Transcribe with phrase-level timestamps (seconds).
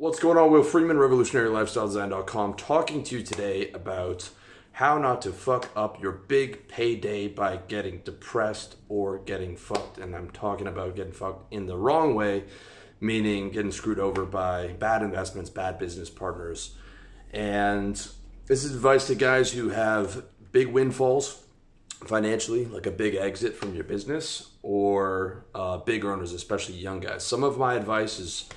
[0.00, 0.50] What's going on?
[0.50, 4.30] Will Freeman, RevolutionaryLifestyleDesign.com, talking to you today about
[4.72, 9.98] how not to fuck up your big payday by getting depressed or getting fucked.
[9.98, 12.44] And I'm talking about getting fucked in the wrong way,
[12.98, 16.76] meaning getting screwed over by bad investments, bad business partners.
[17.30, 17.94] And
[18.46, 21.44] this is advice to guys who have big windfalls
[22.06, 27.22] financially, like a big exit from your business, or uh, big earners, especially young guys.
[27.22, 28.48] Some of my advice is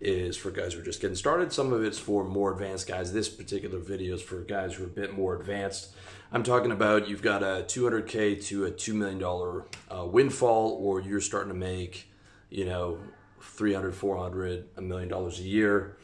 [0.00, 1.52] is for guys who are just getting started.
[1.52, 3.12] Some of it's for more advanced guys.
[3.12, 5.90] This particular video is for guys who are a bit more advanced.
[6.32, 11.00] I'm talking about you've got a 200k to a two million dollar uh, windfall, or
[11.00, 12.10] you're starting to make,
[12.48, 12.98] you know,
[13.42, 15.96] 300, 400, a million dollars a year.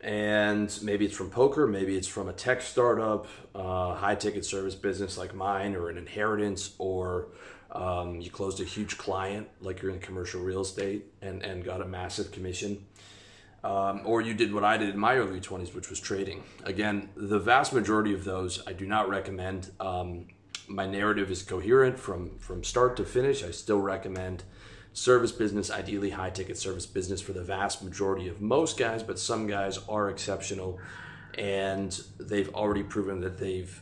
[0.00, 4.74] And maybe it's from poker, maybe it's from a tech startup, uh, high ticket service
[4.74, 7.28] business like mine, or an inheritance, or
[7.72, 11.82] um, you closed a huge client like you're in commercial real estate and, and got
[11.82, 12.86] a massive commission
[13.64, 16.42] um, or you did what I did in my early 20s, which was trading.
[16.64, 19.70] Again, the vast majority of those I do not recommend.
[19.80, 20.28] Um,
[20.68, 23.42] my narrative is coherent from, from start to finish.
[23.42, 24.44] I still recommend
[24.92, 29.18] service business, ideally high ticket service business for the vast majority of most guys, but
[29.18, 30.78] some guys are exceptional
[31.36, 33.80] and they've already proven that they've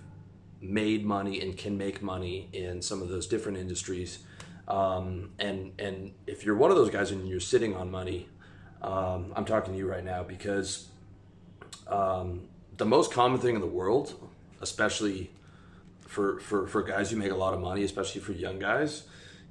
[0.61, 4.20] made money and can make money in some of those different industries.
[4.68, 8.28] Um, and and if you're one of those guys and you're sitting on money,
[8.82, 10.88] um, I'm talking to you right now because
[11.86, 14.14] um, the most common thing in the world,
[14.60, 15.30] especially
[16.00, 19.05] for, for, for guys who make a lot of money, especially for young guys,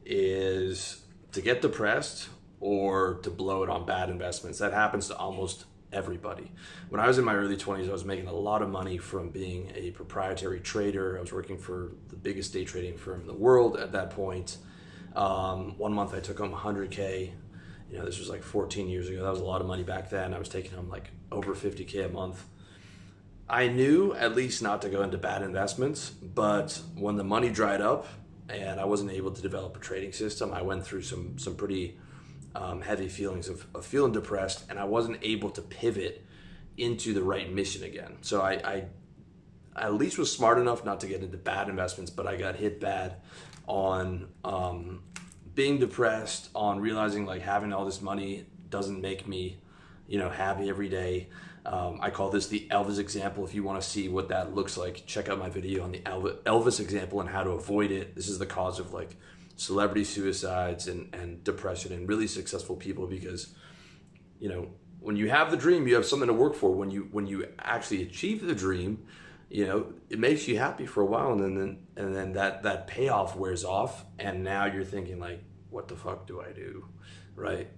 [0.05, 1.01] is
[1.31, 4.59] to get depressed or to blow it on bad investments.
[4.59, 6.51] That happens to almost everybody.
[6.89, 9.29] When I was in my early 20s, I was making a lot of money from
[9.29, 11.17] being a proprietary trader.
[11.17, 14.57] I was working for the biggest day trading firm in the world at that point.
[15.15, 17.31] Um, one month I took home 100K
[17.89, 19.23] you know, this was like 14 years ago.
[19.23, 20.33] That was a lot of money back then.
[20.33, 22.43] I was taking home like over 50K a month.
[23.47, 27.81] I knew at least not to go into bad investments, but when the money dried
[27.81, 28.07] up
[28.49, 31.97] and I wasn't able to develop a trading system, I went through some, some pretty
[32.55, 36.25] um, heavy feelings of, of, feeling depressed and I wasn't able to pivot
[36.77, 38.17] into the right mission again.
[38.21, 38.85] So I, I
[39.75, 42.79] at least was smart enough not to get into bad investments, but I got hit
[42.79, 43.17] bad
[43.67, 45.03] on um,
[45.55, 49.57] being depressed, on realizing like having all this money doesn't make me,
[50.07, 51.29] you know, happy every day.
[51.65, 53.43] Um, I call this the Elvis example.
[53.43, 55.99] If you want to see what that looks like, check out my video on the
[55.99, 58.15] Elvis example and how to avoid it.
[58.15, 59.15] This is the cause of like
[59.55, 63.55] celebrity suicides and, and depression and really successful people because,
[64.39, 64.67] you know,
[64.99, 66.71] when you have the dream, you have something to work for.
[66.71, 69.05] When you when you actually achieve the dream,
[69.49, 72.87] you know, it makes you happy for a while, and then and then that that
[72.87, 76.85] payoff wears off, and now you're thinking like, what the fuck do I do,
[77.35, 77.69] right?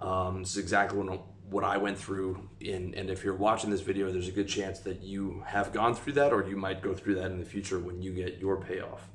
[0.00, 2.48] Um, it's exactly what what I went through.
[2.60, 5.94] In and if you're watching this video, there's a good chance that you have gone
[5.94, 8.60] through that, or you might go through that in the future when you get your
[8.60, 9.08] payoff.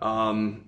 [0.00, 0.64] Um,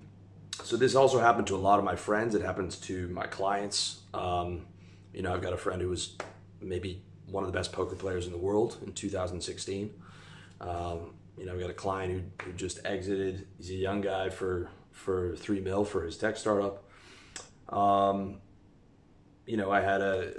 [0.63, 2.35] so this also happened to a lot of my friends.
[2.35, 4.01] It happens to my clients.
[4.13, 4.67] Um,
[5.13, 6.17] you know, I've got a friend who was
[6.59, 9.93] maybe one of the best poker players in the world in 2016.
[10.61, 13.47] Um, you know, we got a client who, who just exited.
[13.57, 16.83] He's a young guy for for three mil for his tech startup.
[17.69, 18.37] Um,
[19.45, 20.31] you know, I had a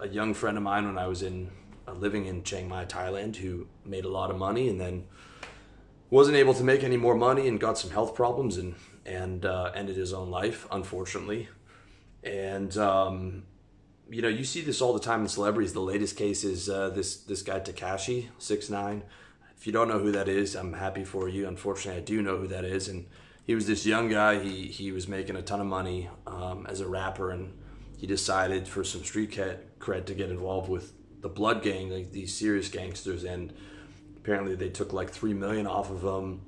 [0.00, 1.50] a young friend of mine when I was in
[1.86, 5.04] uh, living in Chiang Mai, Thailand, who made a lot of money and then
[6.10, 8.74] wasn't able to make any more money and got some health problems and
[9.04, 11.48] and uh, ended his own life, unfortunately.
[12.22, 13.42] And um,
[14.08, 15.74] you know, you see this all the time in celebrities.
[15.74, 19.02] The latest case is uh, this this guy Tekashi six nine
[19.62, 21.46] if you don't know who that is, I'm happy for you.
[21.46, 23.06] Unfortunately, I do know who that is, and
[23.44, 24.40] he was this young guy.
[24.40, 27.56] He he was making a ton of money um, as a rapper, and
[27.96, 32.34] he decided for some street cred to get involved with the Blood Gang, like these
[32.34, 33.52] serious gangsters, and
[34.16, 36.40] apparently they took like three million off of him.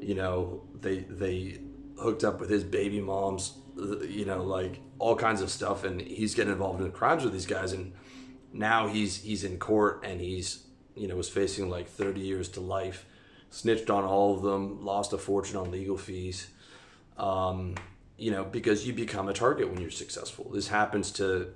[0.00, 1.60] You know, they they
[2.02, 3.58] hooked up with his baby moms.
[3.76, 7.46] You know, like all kinds of stuff, and he's getting involved in crimes with these
[7.46, 7.92] guys, and
[8.52, 10.65] now he's he's in court and he's
[10.96, 13.06] you know, was facing like 30 years to life,
[13.50, 16.48] snitched on all of them, lost a fortune on legal fees.
[17.16, 17.74] Um,
[18.16, 20.50] you know, because you become a target when you're successful.
[20.52, 21.52] This happens to,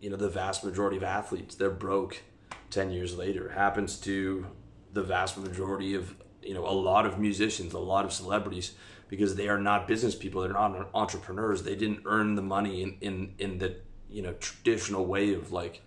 [0.00, 1.54] you know, the vast majority of athletes.
[1.54, 2.22] They're broke
[2.70, 3.48] 10 years later.
[3.48, 4.46] It happens to
[4.92, 8.72] the vast majority of, you know, a lot of musicians, a lot of celebrities,
[9.08, 10.42] because they are not business people.
[10.42, 11.62] They're not entrepreneurs.
[11.62, 13.76] They didn't earn the money in, in, in the,
[14.10, 15.82] you know, traditional way of like,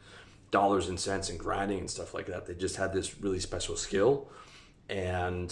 [0.56, 2.46] dollars and cents and grinding and stuff like that.
[2.46, 4.30] They just had this really special skill
[4.88, 5.50] and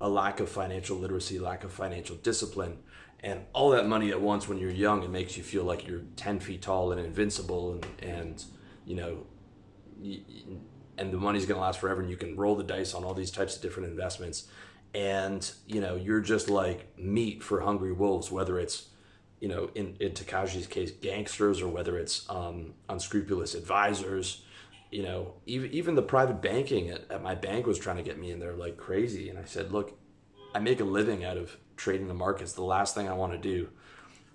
[0.00, 2.78] a lack of financial literacy, lack of financial discipline,
[3.20, 6.04] and all that money at once when you're young, it makes you feel like you're
[6.16, 8.44] 10 feet tall and invincible and, and
[8.86, 9.26] you know,
[10.98, 13.12] and the money's going to last forever and you can roll the dice on all
[13.12, 14.48] these types of different investments
[14.94, 18.88] and you know you're just like meat for hungry wolves whether it's
[19.40, 24.42] you know in, in Tekashi's case gangsters or whether it's um, unscrupulous advisors
[24.90, 28.18] you know even even the private banking at, at my bank was trying to get
[28.18, 29.98] me in there like crazy and i said look
[30.54, 33.38] i make a living out of trading the markets the last thing i want to
[33.38, 33.68] do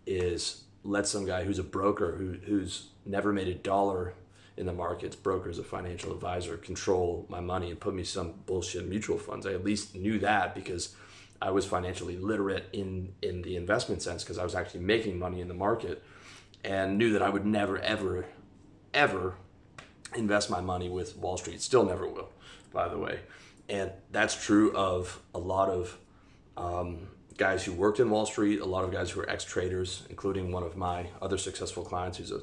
[0.06, 4.16] is let some guy who's a broker who, who's never made a dollar
[4.58, 8.88] in the markets, brokers, a financial advisor, control my money and put me some bullshit
[8.88, 9.46] mutual funds.
[9.46, 10.96] I at least knew that because
[11.42, 15.42] I was financially literate in in the investment sense because I was actually making money
[15.42, 16.04] in the market
[16.64, 18.26] and knew that I would never ever
[18.94, 19.36] ever
[20.16, 21.62] invest my money with Wall Street.
[21.62, 22.30] Still never will,
[22.74, 23.20] by the way.
[23.70, 25.98] And that's true of a lot of
[26.58, 30.04] um, guys who worked in Wall Street, a lot of guys who are ex traders,
[30.10, 32.42] including one of my other successful clients who's a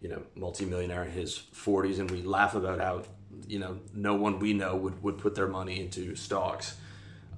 [0.00, 3.02] you know multimillionaire in his 40s, and we laugh about how
[3.46, 6.76] you know no one we know would would put their money into stocks.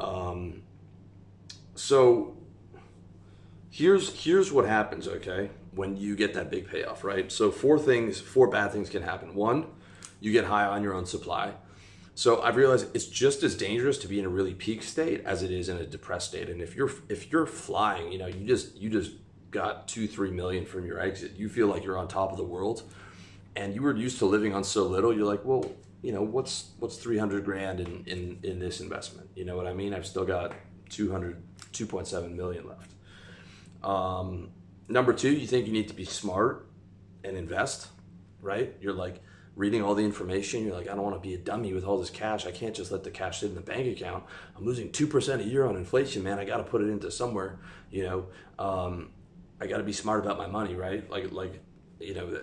[0.01, 0.63] Um,
[1.75, 2.37] so
[3.71, 5.09] here's here's what happens.
[5.09, 7.31] Okay, when you get that big payoff, right?
[7.31, 9.35] So four things, four bad things can happen.
[9.35, 9.67] One,
[10.21, 11.55] you get high on your own supply.
[12.15, 15.43] So I've realized it's just as dangerous to be in a really peak state as
[15.43, 16.49] it is in a depressed state.
[16.49, 19.13] And if you're if you're flying, you know, you just you just
[19.51, 22.45] got two three million from your exit, you feel like you're on top of the
[22.45, 22.83] world,
[23.55, 25.15] and you were used to living on so little.
[25.15, 25.71] You're like, well,
[26.03, 29.31] you know, what's what's three hundred grand in in in this investment?
[29.37, 29.95] You know what I mean?
[29.95, 30.55] I've still got
[30.91, 31.41] 200
[31.73, 32.93] 2.7 million left.
[33.83, 34.51] Um,
[34.89, 36.67] number two, you think you need to be smart
[37.25, 37.89] and invest,
[38.41, 38.75] right?
[38.81, 39.21] You're like
[39.57, 40.65] reading all the information.
[40.65, 42.47] You're like, I don't want to be a dummy with all this cash.
[42.47, 44.25] I can't just let the cash sit in the bank account.
[44.57, 46.39] I'm losing 2% a year on inflation, man.
[46.39, 47.59] I got to put it into somewhere,
[47.91, 48.27] you know.
[48.59, 49.11] Um,
[49.61, 51.09] I got to be smart about my money, right?
[51.11, 51.61] Like, like,
[51.99, 52.41] you know,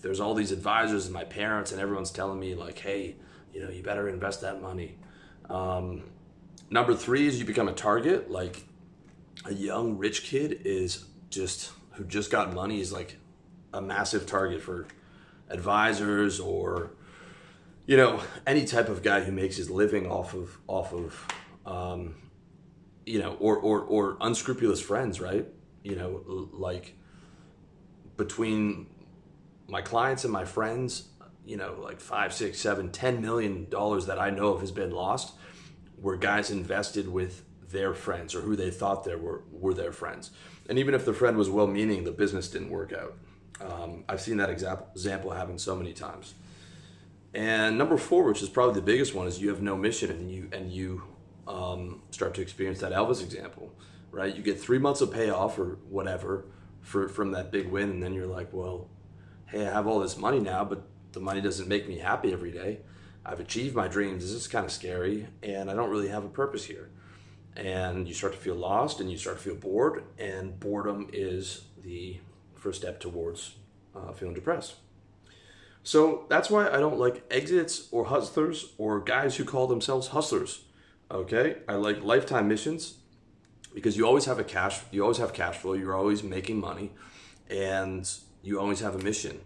[0.00, 3.16] there's all these advisors and my parents and everyone's telling me like, hey,
[3.52, 4.96] you know, you better invest that money.
[5.50, 6.04] Um,
[6.70, 8.30] number three is you become a target.
[8.30, 8.64] Like
[9.44, 13.16] a young rich kid is just who just got money is like
[13.72, 14.86] a massive target for
[15.48, 16.90] advisors or
[17.86, 21.28] you know any type of guy who makes his living off of off of
[21.66, 22.14] um,
[23.06, 25.46] you know or, or or unscrupulous friends right?
[25.82, 26.94] You know like
[28.16, 28.86] between
[29.66, 31.08] my clients and my friends
[31.46, 34.90] you know like five six seven ten million dollars that i know of has been
[34.90, 35.32] lost
[36.00, 40.30] where guys invested with their friends or who they thought they were were their friends
[40.70, 43.14] and even if the friend was well meaning the business didn't work out
[43.60, 46.34] um, i've seen that example happen so many times
[47.34, 50.30] and number four which is probably the biggest one is you have no mission and
[50.30, 51.02] you and you
[51.46, 53.70] um, start to experience that elvis example
[54.10, 54.34] right?
[54.34, 56.44] You get three months of payoff or whatever
[56.80, 58.88] for from that big win, and then you're like, well,
[59.46, 60.82] hey, I have all this money now, but
[61.12, 62.80] the money doesn't make me happy every day.
[63.24, 64.22] I've achieved my dreams.
[64.22, 66.90] This is kind of scary, and I don't really have a purpose here.
[67.60, 71.64] And you start to feel lost, and you start to feel bored, and boredom is
[71.84, 72.18] the
[72.54, 73.56] first step towards
[73.94, 74.76] uh, feeling depressed.
[75.82, 80.64] So that's why I don't like exits or hustlers or guys who call themselves hustlers.
[81.10, 82.94] Okay, I like lifetime missions
[83.74, 86.90] because you always have a cash you always have cash flow you're always making money
[87.48, 88.10] and
[88.42, 89.40] you always have a mission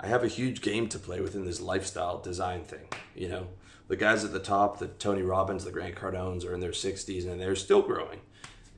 [0.00, 3.48] i have a huge game to play within this lifestyle design thing you know?
[3.88, 7.26] The guys at the top the tony robbins the grant cardones are in their 60s
[7.26, 8.20] and they're still growing.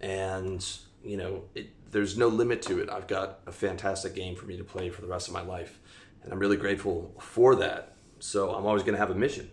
[0.00, 0.64] And
[1.02, 2.90] you know it, there's no limit to it.
[2.90, 5.80] I've got a fantastic game for me to play for the rest of my life
[6.22, 7.96] and i'm really grateful for that.
[8.20, 9.50] So i'm always going to have a mission.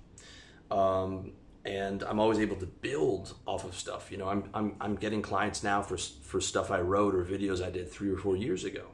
[0.70, 4.12] Um, and I'm always able to build off of stuff.
[4.12, 7.66] You know, I'm, I'm, I'm getting clients now for, for stuff I wrote or videos
[7.66, 8.86] I did three or four years ago.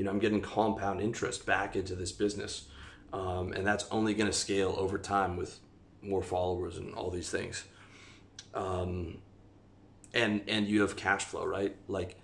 [0.00, 2.68] You know, I'm getting compound interest back into this business.
[3.12, 5.58] Um, and that's only going to scale over time with
[6.00, 7.64] more followers and all these things.
[8.54, 9.18] Um,
[10.14, 11.76] and, and you have cash flow, right?
[11.86, 12.16] Like,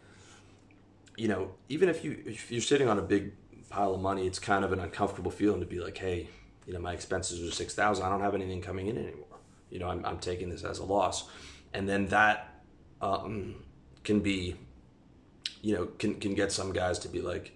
[1.17, 3.33] you know, even if you, if you're sitting on a big
[3.69, 6.29] pile of money, it's kind of an uncomfortable feeling to be like, Hey,
[6.67, 8.05] you know, my expenses are 6,000.
[8.05, 9.27] I don't have anything coming in anymore
[9.71, 11.29] you know, I'm, I'm taking this as a loss.
[11.73, 12.63] And then that
[13.01, 13.57] um,
[14.05, 14.57] can be,
[15.63, 17.53] you know, can, can get some guys to be like,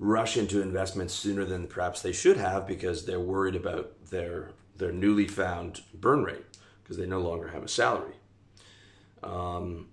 [0.00, 4.90] rush into investments sooner than perhaps they should have because they're worried about their their
[4.90, 6.44] newly found burn rate
[6.82, 8.14] because they no longer have a salary.
[9.22, 9.88] Um,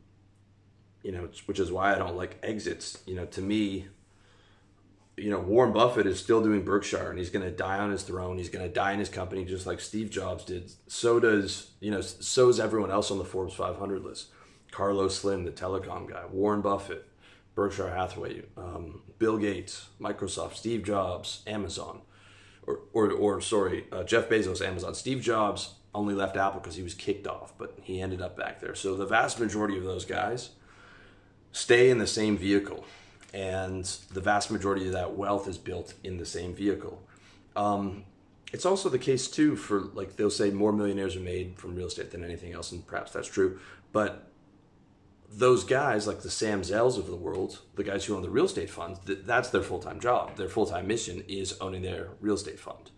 [1.04, 3.00] you know, which is why I don't like exits.
[3.06, 3.88] You know, to me,
[5.18, 8.04] you know, Warren Buffett is still doing Berkshire and he's going to die on his
[8.04, 8.38] throne.
[8.38, 10.72] He's going to die in his company just like Steve Jobs did.
[10.88, 14.28] So does, you know, so is everyone else on the Forbes 500 list.
[14.72, 17.06] Carlos Slim, the telecom guy, Warren Buffett,
[17.58, 22.02] Berkshire Hathaway, um, Bill Gates, Microsoft, Steve Jobs, Amazon,
[22.68, 24.94] or or, or sorry, uh, Jeff Bezos, Amazon.
[24.94, 28.62] Steve Jobs only left Apple because he was kicked off, but he ended up back
[28.62, 28.76] there.
[28.76, 30.52] So the vast majority of those guys
[31.52, 32.86] stay in the same vehicle,
[33.34, 37.02] and the vast majority of that wealth is built in the same vehicle.
[37.56, 38.04] Um,
[38.54, 41.88] it's also the case too for like they'll say more millionaires are made from real
[41.88, 43.60] estate than anything else, and perhaps that's true.
[43.92, 44.28] But
[45.30, 48.46] those guys, like the Sam Zells of the world, the guys who own the real
[48.46, 50.36] estate funds, th- that's their full time job.
[50.38, 52.92] Their full time mission is owning their real estate fund.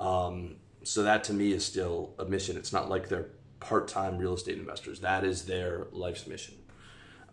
[0.00, 2.56] Um, so that to me is still a mission.
[2.56, 3.28] It's not like they're
[3.60, 5.00] part time real estate investors.
[5.00, 6.54] That is their life's mission.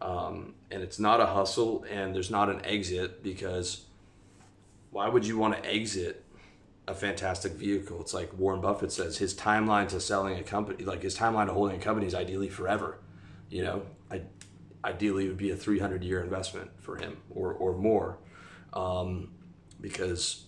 [0.01, 3.85] Um, and it's not a hustle, and there's not an exit because
[4.91, 6.25] why would you want to exit
[6.87, 7.99] a fantastic vehicle.
[8.01, 11.53] It's like Warren Buffett says his timeline to selling a company, like his timeline to
[11.53, 12.99] holding a company, is ideally forever.
[13.49, 14.21] You know, I,
[14.85, 18.19] ideally it would be a 300 year investment for him or or more,
[18.73, 19.31] um,
[19.81, 20.45] because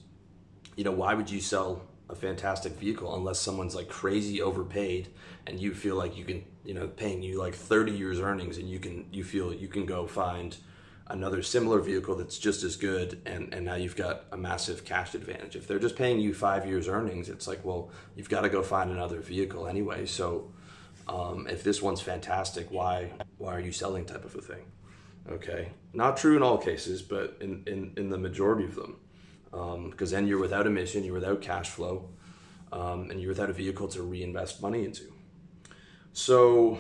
[0.76, 5.10] you know why would you sell a fantastic vehicle unless someone's like crazy overpaid
[5.46, 8.70] and you feel like you can you know paying you like 30 years earnings and
[8.70, 10.56] you can you feel you can go find
[11.08, 15.16] another similar vehicle that's just as good and, and now you've got a massive cash
[15.16, 15.56] advantage?
[15.56, 18.62] If they're just paying you five years earnings it's like well you've got to go
[18.62, 20.06] find another vehicle anyway.
[20.06, 20.52] So
[21.08, 24.66] um, if this one's fantastic why why are you selling type of a thing?
[25.30, 25.70] Okay.
[25.94, 28.98] Not true in all cases but in, in, in the majority of them.
[29.52, 32.10] Because um, then you're without a mission you're without cash flow
[32.72, 35.12] um, and you're without a vehicle to reinvest money into.
[36.14, 36.78] So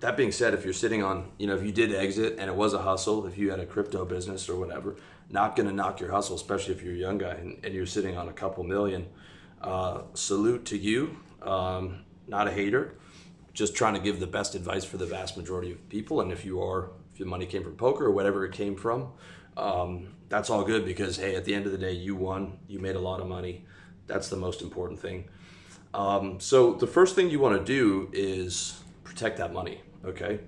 [0.00, 2.54] that being said, if you're sitting on, you know, if you did exit and it
[2.54, 4.96] was a hustle, if you had a crypto business or whatever,
[5.30, 7.86] not going to knock your hustle, especially if you're a young guy and, and you're
[7.86, 9.06] sitting on a couple million.
[9.60, 11.16] Uh, salute to you.
[11.42, 12.96] Um, not a hater,
[13.52, 16.20] just trying to give the best advice for the vast majority of people.
[16.20, 19.12] And if you are, if your money came from poker or whatever it came from,
[19.56, 22.78] um, that's all good because, hey, at the end of the day, you won, you
[22.78, 23.64] made a lot of money.
[24.06, 25.28] That's the most important thing.
[25.94, 29.80] Um, so the first thing you want to do is protect that money.
[30.04, 30.40] Okay,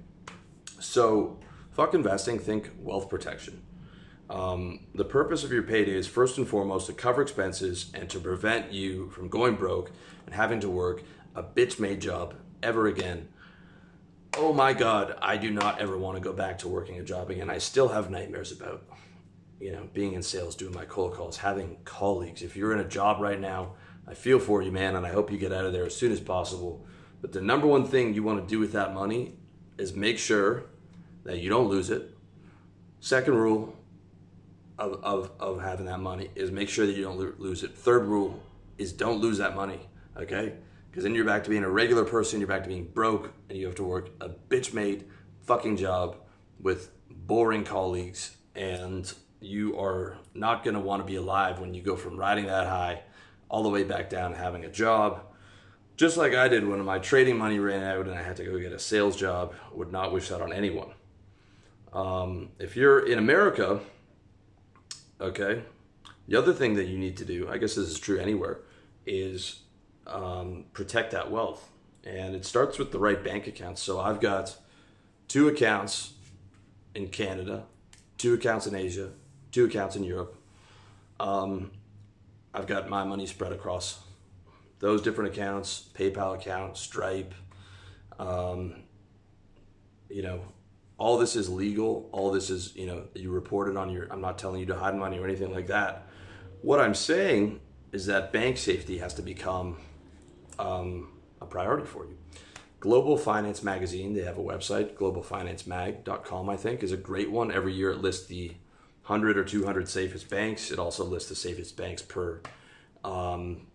[0.79, 1.39] so
[1.71, 2.39] fuck investing.
[2.39, 3.63] Think wealth protection.
[4.31, 8.21] Um, the purpose of your payday is first and foremost to cover expenses and to
[8.21, 9.91] prevent you from going broke
[10.27, 11.03] and having to work
[11.35, 13.29] a bitch made job ever again.
[14.37, 17.31] Oh my God, I do not ever want to go back to working a job
[17.31, 17.49] again.
[17.49, 18.85] I still have nightmares about,
[19.59, 22.43] you know, being in sales, doing my cold calls, having colleagues.
[22.43, 23.75] If you're in a job right now,
[24.07, 26.13] I feel for you, man, and I hope you get out of there as soon
[26.13, 26.87] as possible.
[27.21, 29.37] But the number one thing you want to do with that money
[29.79, 30.65] is make sure
[31.25, 32.15] that you don't lose it.
[33.01, 33.75] Second rule
[34.79, 37.77] of, of, of having that money is make sure that you don't lose it.
[37.77, 38.43] Third rule
[38.77, 39.81] is don't lose that money,
[40.17, 40.55] okay?
[40.91, 43.59] Because then you're back to being a regular person, you're back to being broke, and
[43.59, 45.07] you have to work a bitch made
[45.43, 46.17] fucking job
[46.61, 52.17] with boring colleagues, and you are not gonna wanna be alive when you go from
[52.17, 53.03] riding that high
[53.49, 55.23] all the way back down having a job
[55.99, 58.57] just like I did when my trading money ran out and I had to go
[58.59, 60.93] get a sales job, would not wish that on anyone.
[61.93, 63.81] Um, if you're in America,
[65.21, 65.63] okay,
[66.27, 68.61] the other thing that you need to do, I guess this is true anywhere,
[69.07, 69.61] is
[70.07, 71.71] um, protect that wealth.
[72.05, 73.83] And it starts with the right bank accounts.
[73.83, 74.57] So I've got
[75.27, 76.15] two accounts
[76.95, 77.65] in Canada,
[78.17, 79.11] two accounts in Asia,
[79.53, 80.37] two accounts in Europe.
[81.21, 81.73] Um,
[82.55, 84.01] I've got my money spread across
[84.79, 87.35] those different accounts, PayPal account, Stripe,
[88.19, 88.77] um,
[90.09, 90.41] you know,
[90.99, 92.09] all this is legal.
[92.13, 94.97] All this is, you know, you reported on your, I'm not telling you to hide
[94.97, 96.09] money or anything like that.
[96.61, 97.61] What I'm saying
[97.93, 99.79] is that bank safety has to become
[100.59, 102.19] um, a priority for you.
[102.81, 107.51] Global Finance Magazine, they have a website, globalfinancemag.com, I think, is a great one.
[107.51, 108.49] Every year it lists the
[109.07, 110.71] 100 or 200 safest banks.
[110.71, 112.41] It also lists the safest banks per
[113.05, 113.67] um,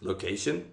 [0.00, 0.70] location.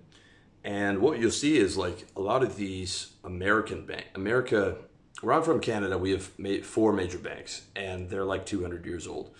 [0.63, 4.77] And what you'll see is like a lot of these American bank, America,
[5.25, 9.07] where I'm from Canada, we have made four major banks and they're like 200 years
[9.07, 9.33] old.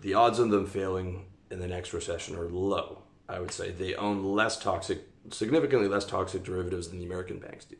[0.00, 3.02] The odds of them failing in the next recession are low.
[3.28, 7.66] I would say they own less toxic, significantly less toxic derivatives than the American banks
[7.66, 7.76] do.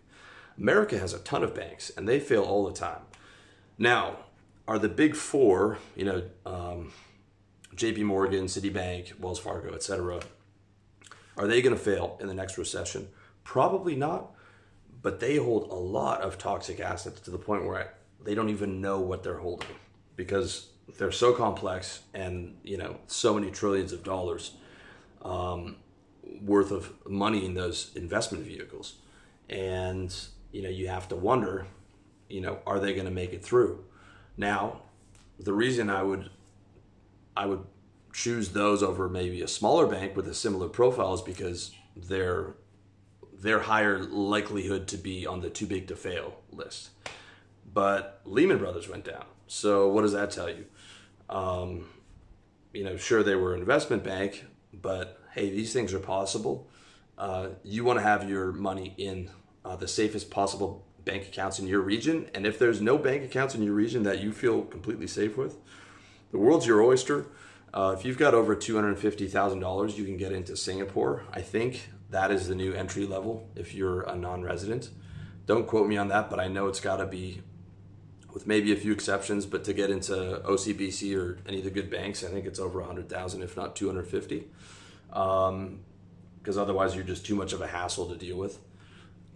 [0.56, 3.00] America has a ton of banks and they fail all the time.
[3.76, 4.18] Now,
[4.68, 6.92] are the big four, you know, um,
[7.74, 10.20] JP Morgan, Citibank, Wells Fargo, etc.,
[11.36, 13.08] are they going to fail in the next recession?
[13.42, 14.32] Probably not,
[15.02, 18.80] but they hold a lot of toxic assets to the point where they don't even
[18.80, 19.68] know what they're holding
[20.16, 24.52] because they're so complex and you know so many trillions of dollars
[25.22, 25.76] um,
[26.42, 28.96] worth of money in those investment vehicles,
[29.48, 30.14] and
[30.52, 31.66] you know you have to wonder,
[32.28, 33.84] you know, are they going to make it through?
[34.36, 34.82] Now,
[35.38, 36.30] the reason I would
[37.36, 37.64] I would
[38.12, 42.54] choose those over maybe a smaller bank with a similar profile is because they're
[43.40, 46.90] they're higher likelihood to be on the too big to fail list.
[47.72, 49.24] But Lehman Brothers went down.
[49.46, 50.66] So what does that tell you?
[51.28, 51.86] Um,
[52.72, 56.68] you know, sure they were an investment bank, but hey, these things are possible.
[57.16, 59.30] Uh, you want to have your money in
[59.64, 62.28] uh, the safest possible bank accounts in your region.
[62.34, 65.56] And if there's no bank accounts in your region that you feel completely safe with,
[66.30, 67.26] the world's your oyster.
[67.72, 71.24] Uh, if you've got over $250,000, you can get into Singapore.
[71.32, 74.90] I think that is the new entry level if you're a non resident.
[75.46, 77.42] Don't quote me on that, but I know it's got to be
[78.32, 81.90] with maybe a few exceptions, but to get into OCBC or any of the good
[81.90, 84.44] banks, I think it's over 100,000, if not 250.
[85.08, 85.78] Because um,
[86.46, 88.58] otherwise, you're just too much of a hassle to deal with.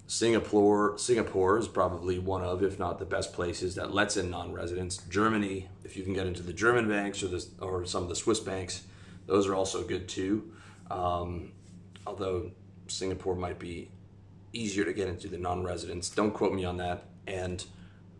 [0.07, 4.99] Singapore, Singapore is probably one of, if not the best places that lets in non-residents.
[5.09, 8.17] Germany, if you can get into the German banks or the, or some of the
[8.17, 8.83] Swiss banks,
[9.27, 10.53] those are also good too.
[10.91, 11.53] Um,
[12.07, 12.51] although
[12.93, 13.91] Singapore might be
[14.53, 16.11] easier to get into the non-residents.
[16.11, 17.05] Don't quote me on that.
[17.27, 17.65] And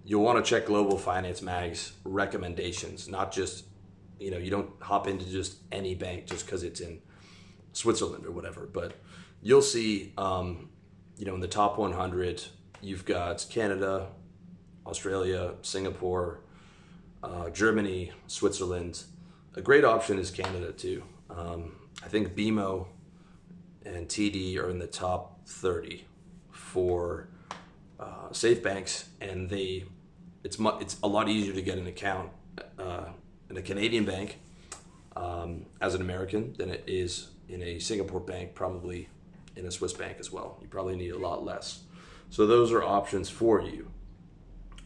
[0.05, 3.65] you'll want to check Global Finance Mag's recommendations, not just
[4.19, 7.01] you know you don't hop into just any bank just because it's in
[7.73, 8.69] Switzerland or whatever.
[8.73, 8.95] But
[9.43, 10.71] you'll see, um,
[11.17, 12.45] you know, in the top 100,
[12.81, 14.09] you've got Canada,
[14.87, 16.41] Australia, Singapore,
[17.23, 19.03] uh, Germany, Switzerland.
[19.55, 21.03] A great option is Canada too.
[21.29, 22.87] Um, I think BMO
[23.85, 26.05] and TD are in the top 30
[26.51, 27.29] for
[27.99, 29.85] uh, safe banks, and they
[30.45, 32.31] it's mu- it's a lot easier to get an account
[32.79, 33.07] uh,
[33.49, 34.39] in a Canadian bank
[35.17, 39.09] um, as an American than it is in a Singapore bank, probably
[39.57, 40.59] in a Swiss bank as well.
[40.61, 41.83] You probably need a lot less.
[42.31, 43.91] So those are options for you.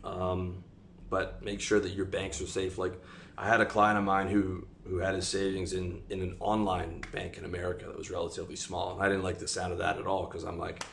[0.02, 0.64] Um,
[1.08, 2.78] but make sure that your banks are safe.
[2.78, 3.00] Like
[3.38, 7.02] I had a client of mine who who had his savings in in an online
[7.12, 9.98] bank in America that was relatively small, and I didn't like the sound of that
[9.98, 10.84] at all because I'm like,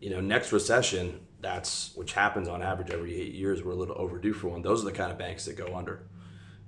[0.00, 3.62] you know, next recession, that's which happens on average every eight years.
[3.62, 4.62] We're a little overdue for one.
[4.62, 6.02] Those are the kind of banks that go under.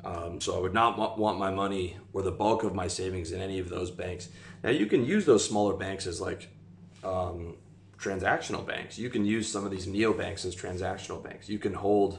[0.04, 3.40] Um, so I would not want my money or the bulk of my savings in
[3.40, 4.28] any of those banks.
[4.62, 6.48] Now you can use those smaller banks as like
[7.04, 7.56] um,
[7.98, 8.98] transactional banks.
[8.98, 11.48] You can use some of these neo banks as transactional banks.
[11.48, 12.18] You can hold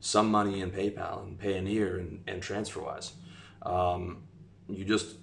[0.00, 3.12] some money in PayPal and Payoneer and, and TransferWise.
[3.64, 4.22] Um,
[4.68, 5.16] you just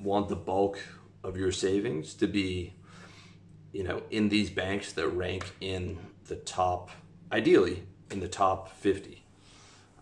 [0.00, 0.78] want the bulk
[1.22, 2.74] of your savings to be,
[3.72, 6.90] you know, in these banks that rank in the top,
[7.32, 9.24] ideally in the top 50.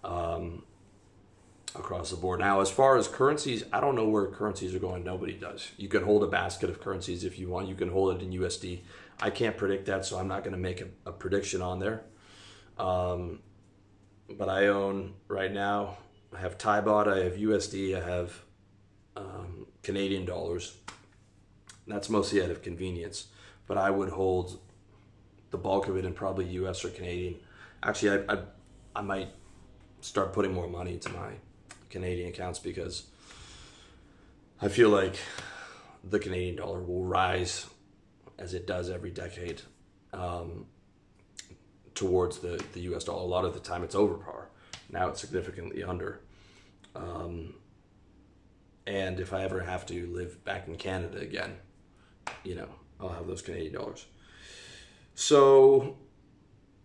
[0.04, 0.62] Um,
[1.74, 2.40] across the board.
[2.40, 5.04] Now, as far as currencies, I don't know where currencies are going.
[5.04, 5.72] Nobody does.
[5.76, 7.68] You can hold a basket of currencies if you want.
[7.68, 8.80] You can hold it in USD.
[9.20, 12.04] I can't predict that, so I'm not going to make a, a, prediction on there.
[12.78, 13.40] Um,
[14.30, 15.98] but I own right now.
[16.34, 17.08] I have Thai baht.
[17.08, 18.00] I have USD.
[18.00, 18.42] I have
[19.16, 20.76] um, Canadian dollars.
[21.86, 23.28] That's mostly out of convenience.
[23.66, 24.58] But I would hold
[25.50, 27.36] the bulk of it in probably US or Canadian.
[27.82, 28.38] Actually, I, I,
[28.96, 29.28] I might
[30.00, 31.32] start putting more money into my
[31.90, 33.06] Canadian accounts because
[34.60, 35.16] I feel like
[36.04, 37.66] the Canadian dollar will rise
[38.38, 39.62] as it does every decade
[40.12, 40.66] um,
[41.94, 43.22] towards the, the US dollar.
[43.22, 44.48] A lot of the time it's over par.
[44.90, 46.20] Now it's significantly under.
[46.94, 47.54] Um,
[48.86, 51.56] and if I ever have to live back in Canada again,
[52.42, 54.06] you know, I'll have those Canadian dollars.
[55.14, 55.96] So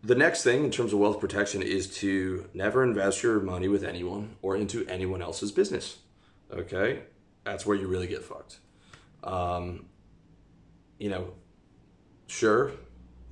[0.04, 3.84] the next thing in terms of wealth protection is to never invest your money with
[3.84, 6.00] anyone or into anyone else's business.
[6.52, 7.04] Okay,
[7.46, 8.60] that's where you really get fucked.
[9.24, 9.86] Um,
[11.00, 11.34] you know,
[12.28, 12.74] sure,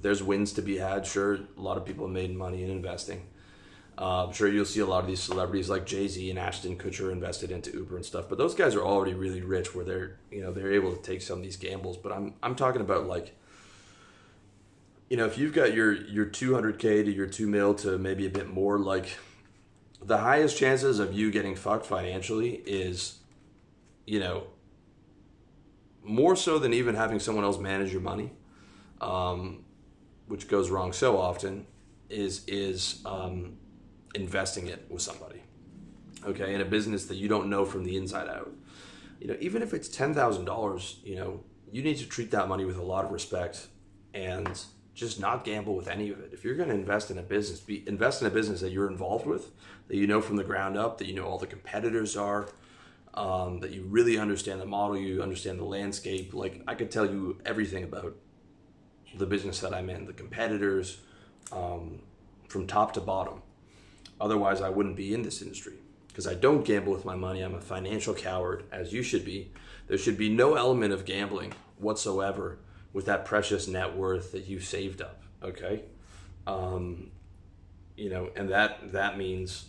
[0.01, 1.05] there's wins to be had.
[1.05, 3.27] Sure, a lot of people made money in investing.
[3.97, 6.77] Uh, I'm sure you'll see a lot of these celebrities like Jay Z and Ashton
[6.77, 8.25] Kutcher invested into Uber and stuff.
[8.30, 11.21] But those guys are already really rich, where they're you know they're able to take
[11.21, 11.97] some of these gambles.
[11.97, 13.36] But I'm I'm talking about like
[15.12, 18.30] you know, if you've got your your 200k to your 2 mil to maybe a
[18.30, 19.17] bit more, like
[20.01, 23.19] the highest chances of you getting fucked financially is,
[24.08, 24.47] you know,
[26.01, 28.32] more so than even having someone else manage your money,
[29.01, 29.65] um,
[30.27, 31.67] which goes wrong so often,
[32.10, 33.58] is is um,
[34.15, 35.41] investing it with somebody,
[36.26, 38.52] okay, in a business that you don't know from the inside out.
[39.19, 42.47] You know, even if it's ten thousand dollars, you know, you need to treat that
[42.47, 43.67] money with a lot of respect
[44.13, 44.62] and
[44.93, 46.32] just not gamble with any of it.
[46.34, 48.89] If you're going to invest in a business, be invest in a business that you're
[48.89, 49.52] involved with,
[49.88, 52.50] that you know from the ground up, that you know all the competitors are,
[53.13, 56.34] um, that you really understand the model, you understand the landscape.
[56.34, 58.15] Like I could tell you everything about
[59.15, 61.00] the business that I'm in, the competitors,
[61.52, 62.02] um,
[62.47, 63.41] from top to bottom.
[64.21, 65.73] Otherwise, I wouldn't be in this industry.
[66.07, 67.41] Because I don't gamble with my money.
[67.41, 69.51] I'm a financial coward, as you should be.
[69.88, 72.60] There should be no element of gambling whatsoever
[72.93, 75.23] with that precious net worth that you've saved up.
[75.41, 75.84] Okay,
[76.45, 77.10] um,
[77.97, 79.65] you know, and that that means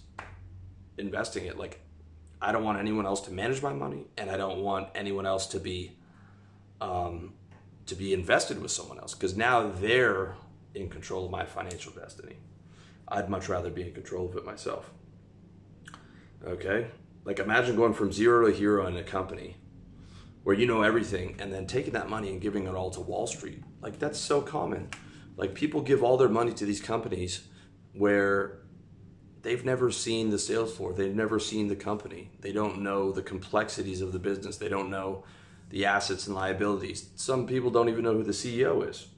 [0.98, 1.56] investing it.
[1.56, 1.80] Like,
[2.40, 5.46] I don't want anyone else to manage my money, and I don't want anyone else
[5.48, 5.92] to be
[6.80, 7.32] um,
[7.86, 10.34] to be invested with someone else because now they're
[10.74, 12.36] in control of my financial destiny.
[13.08, 14.90] I'd much rather be in control of it myself.
[16.46, 16.88] Okay?
[17.24, 19.56] Like imagine going from zero to hero in a company
[20.42, 23.26] where you know everything and then taking that money and giving it all to Wall
[23.26, 23.62] Street.
[23.80, 24.88] Like that's so common.
[25.36, 27.46] Like people give all their money to these companies
[27.92, 28.58] where
[29.42, 32.30] they've never seen the sales floor, they've never seen the company.
[32.40, 34.56] They don't know the complexities of the business.
[34.56, 35.24] They don't know
[35.70, 37.10] the assets and liabilities.
[37.16, 39.08] Some people don't even know who the CEO is.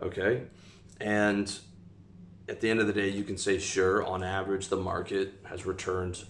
[0.00, 0.42] Okay?
[1.00, 1.52] And
[2.48, 5.64] at the end of the day, you can say, sure, on average, the market has
[5.64, 6.24] returned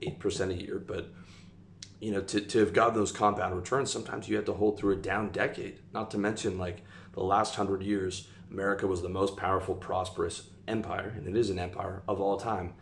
[0.00, 1.12] 8% a year, but
[2.00, 4.94] you know, to, to have got those compound returns, sometimes you had to hold through
[4.94, 5.80] a down decade.
[5.92, 11.12] Not to mention, like the last hundred years, America was the most powerful, prosperous empire,
[11.16, 12.72] and it is an empire of all time.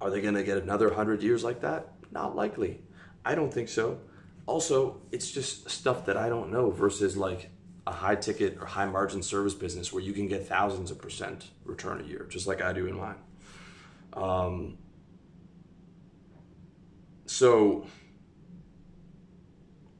[0.00, 1.92] Are they going to get another hundred years like that?
[2.10, 2.80] Not likely.
[3.24, 4.00] I don't think so.
[4.46, 7.50] Also, it's just stuff that I don't know versus like
[7.86, 11.50] a high ticket or high margin service business where you can get thousands of percent
[11.64, 13.16] return a year, just like I do in mine.
[14.14, 14.78] Um,
[17.26, 17.86] so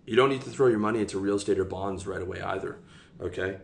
[0.06, 2.78] you don't need to throw your money into real estate or bonds right away either.
[3.20, 3.58] Okay,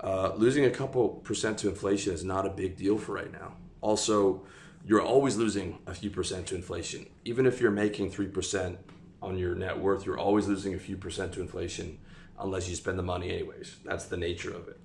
[0.00, 3.54] uh, losing a couple percent to inflation is not a big deal for right now.
[3.80, 4.44] Also,
[4.84, 8.78] you're always losing a few percent to inflation, even if you're making three percent
[9.20, 10.06] on your net worth.
[10.06, 11.98] You're always losing a few percent to inflation
[12.38, 13.76] unless you spend the money anyways.
[13.84, 14.78] That's the nature of it.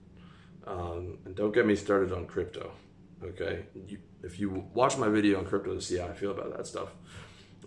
[0.65, 2.71] Um, and don't get me started on crypto.
[3.23, 6.55] Okay, you, if you watch my video on crypto to see how I feel about
[6.57, 6.89] that stuff.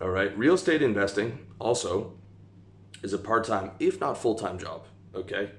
[0.00, 2.14] All right, real estate investing also
[3.02, 4.86] is a part time, if not full time job.
[5.14, 5.50] Okay,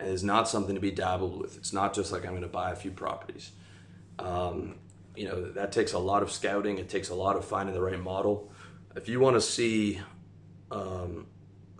[0.00, 1.56] and is not something to be dabbled with.
[1.56, 3.52] It's not just like I'm going to buy a few properties.
[4.18, 4.76] Um,
[5.14, 6.78] you know that takes a lot of scouting.
[6.78, 8.50] It takes a lot of finding the right model.
[8.96, 10.00] If you want to see
[10.70, 11.26] um,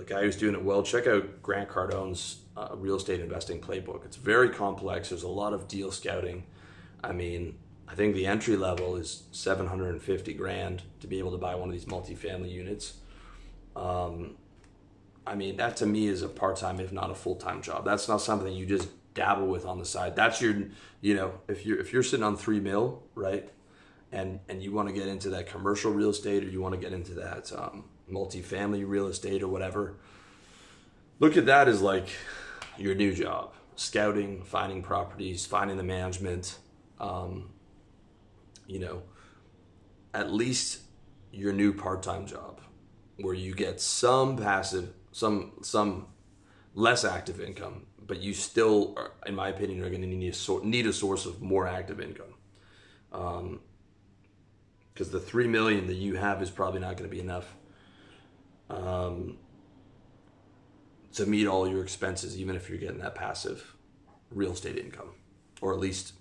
[0.07, 4.05] the guy who's doing it well, check out Grant Cardone's uh, real estate investing playbook.
[4.05, 5.09] It's very complex.
[5.09, 6.45] There's a lot of deal scouting.
[7.03, 7.57] I mean,
[7.89, 11.73] I think the entry level is 750 grand to be able to buy one of
[11.73, 12.95] these multifamily units.
[13.77, 14.37] Um,
[15.27, 17.85] I mean, that to me is a part time, if not a full time job.
[17.85, 20.17] That's not something you just dabble with on the side.
[20.17, 20.55] That's your,
[21.01, 23.49] you know, if you're if you're sitting on three mil, right,
[24.13, 26.81] and and you want to get into that commercial real estate or you want to
[26.81, 29.97] get into that um, multifamily real estate or whatever,
[31.21, 32.09] look at that as like
[32.79, 36.59] your new job: scouting, finding properties, finding the management.
[36.99, 37.51] Um,
[38.67, 39.03] you know,
[40.15, 40.81] at least
[41.33, 42.61] your new part-time job
[43.19, 46.07] where you get some passive, some some
[46.75, 50.35] less active income, but you still, are, in my opinion, are going to need a
[50.35, 52.35] sort need a source of more active income.
[53.13, 53.61] Um,
[54.93, 57.57] because the three million that you have is probably not going to be enough
[58.71, 59.39] um,
[61.13, 63.75] to meet all your expenses, even if you're getting that passive
[64.31, 65.11] real estate income,
[65.61, 66.15] or at least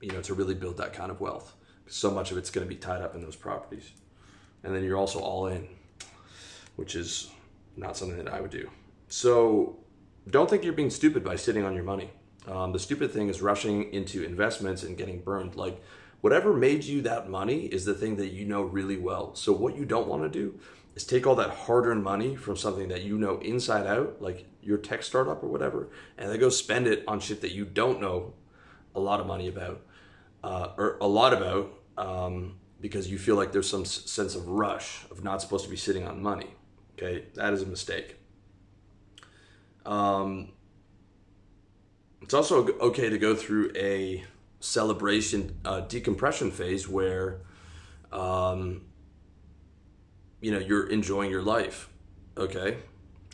[0.00, 1.54] you know to really build that kind of wealth
[1.90, 3.90] so much of it's going to be tied up in those properties.
[4.62, 5.68] And then you're also all in,
[6.76, 7.30] which is
[7.76, 8.70] not something that I would do.
[9.08, 9.78] So
[10.28, 12.10] don't think you're being stupid by sitting on your money.
[12.46, 15.56] Um, the stupid thing is rushing into investments and getting burned.
[15.56, 15.82] Like
[16.20, 19.34] whatever made you that money is the thing that you know really well.
[19.34, 20.60] So what you don't want to do
[20.94, 24.78] is take all that hard-earned money from something that you know inside out, like your
[24.78, 28.34] tech startup or whatever, and then go spend it on shit that you don't know
[28.94, 29.82] a lot of money about,
[30.42, 35.04] uh, or a lot about, um, because you feel like there's some sense of rush
[35.10, 36.50] of not supposed to be sitting on money.
[36.98, 38.16] Okay, that is a mistake.
[39.86, 40.52] Um,
[42.22, 44.24] it's also okay to go through a
[44.60, 47.40] celebration uh, decompression phase where
[48.12, 48.82] um,
[50.40, 51.88] you know you're enjoying your life
[52.36, 52.78] okay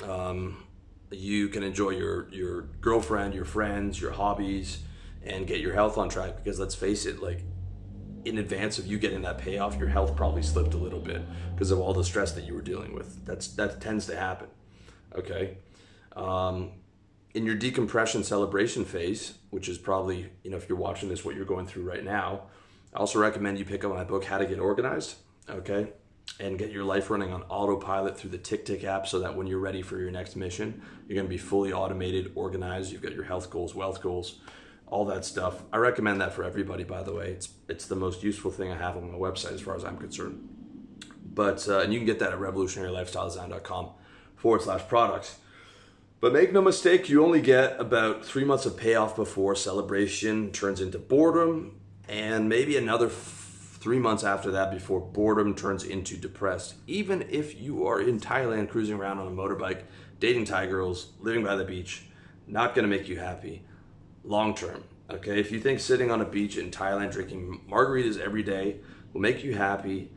[0.04, 0.62] um,
[1.10, 4.80] you can enjoy your your girlfriend your friends your hobbies
[5.24, 7.42] and get your health on track because let's face it like
[8.26, 11.22] in advance of you getting that payoff, your health probably slipped a little bit
[11.54, 13.24] because of all the stress that you were dealing with.
[13.24, 14.48] That's that tends to happen.
[15.14, 15.58] Okay.
[16.16, 16.72] Um,
[17.34, 21.36] in your decompression celebration phase, which is probably you know if you're watching this, what
[21.36, 22.42] you're going through right now,
[22.92, 25.14] I also recommend you pick up my book, How to Get Organized.
[25.48, 25.92] Okay.
[26.38, 29.58] And get your life running on autopilot through the TickTick app so that when you're
[29.58, 32.92] ready for your next mission, you're going to be fully automated, organized.
[32.92, 34.40] You've got your health goals, wealth goals,
[34.86, 35.62] all that stuff.
[35.72, 37.30] I recommend that for everybody, by the way.
[37.30, 39.96] It's it's the most useful thing I have on my website as far as I'm
[39.96, 40.46] concerned.
[41.24, 43.90] But uh, and you can get that at revolutionarylifestyledesign.com
[44.36, 45.38] forward slash products.
[46.20, 50.80] But make no mistake, you only get about three months of payoff before celebration turns
[50.80, 53.08] into boredom, and maybe another
[53.86, 56.74] three months after that before boredom turns into depressed.
[56.88, 59.82] Even if you are in Thailand cruising around on a motorbike,
[60.18, 62.02] dating Thai girls, living by the beach,
[62.48, 63.62] not gonna make you happy
[64.24, 64.82] long term.
[65.08, 68.80] Okay, if you think sitting on a beach in Thailand drinking margaritas every day
[69.12, 70.10] will make you happy,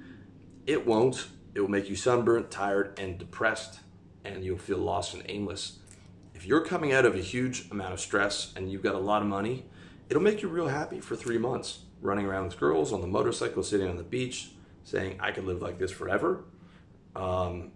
[0.66, 1.28] it won't.
[1.54, 3.82] It will make you sunburnt, tired, and depressed,
[4.26, 5.78] and you'll feel lost and aimless.
[6.34, 9.22] If you're coming out of a huge amount of stress and you've got a lot
[9.22, 9.68] of money,
[10.10, 11.82] it'll make you real happy for three months.
[12.02, 14.52] Running around with girls on the motorcycle, sitting on the beach,
[14.84, 16.46] saying, I could live like this forever.
[17.16, 17.72] Um,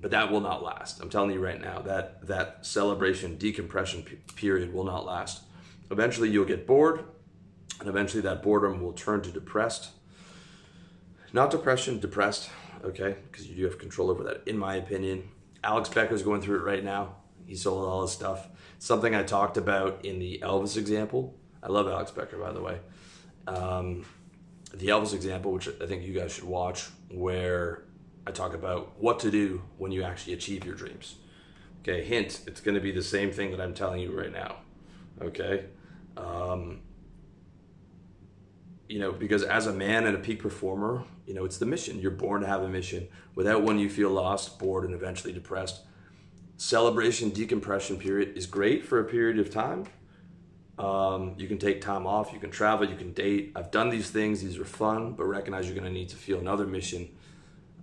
[0.00, 1.00] but that will not last.
[1.00, 5.42] I'm telling you right now that that celebration decompression p- period will not last.
[5.90, 7.04] Eventually, you'll get bored,
[7.80, 9.90] and eventually that boredom will turn to depressed.
[11.32, 12.50] Not depression, depressed.
[12.82, 15.28] Okay, because you do have control over that, in my opinion.
[15.62, 17.16] Alex Becker's going through it right now.
[17.44, 18.48] He sold all his stuff.
[18.78, 21.36] Something I talked about in the Elvis example.
[21.62, 22.78] I love Alex Becker, by the way.
[23.46, 24.04] Um,
[24.72, 27.84] the Elvis example, which I think you guys should watch, where
[28.26, 31.16] I talk about what to do when you actually achieve your dreams.
[31.82, 34.56] Okay, hint, it's going to be the same thing that I'm telling you right now.
[35.20, 35.64] Okay?
[36.16, 36.80] Um,
[38.88, 42.00] you know, because as a man and a peak performer, you know, it's the mission.
[42.00, 43.08] You're born to have a mission.
[43.34, 45.80] Without one, you feel lost, bored, and eventually depressed.
[46.56, 49.86] Celebration, decompression period is great for a period of time.
[50.80, 53.52] Um, you can take time off, you can travel, you can date.
[53.54, 56.66] I've done these things, these are fun, but recognize you're to need to feel another
[56.66, 57.10] mission.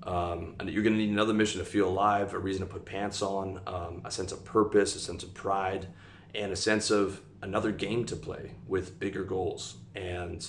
[0.01, 3.21] Um, and you're to need another mission to feel alive, a reason to put pants
[3.21, 5.87] on, um, a sense of purpose, a sense of pride,
[6.33, 10.47] and a sense of another game to play with bigger goals and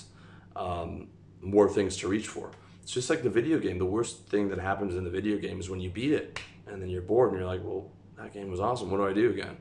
[0.56, 1.08] um,
[1.42, 2.50] more things to reach for.
[2.82, 3.76] It's just like the video game.
[3.76, 6.80] The worst thing that happens in the video game is when you beat it and
[6.80, 8.90] then you're bored and you're like, well, that game was awesome.
[8.90, 9.58] What do I do again?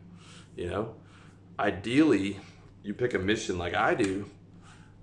[0.56, 0.96] You know,
[1.60, 2.40] ideally,
[2.88, 4.30] you pick a mission like I do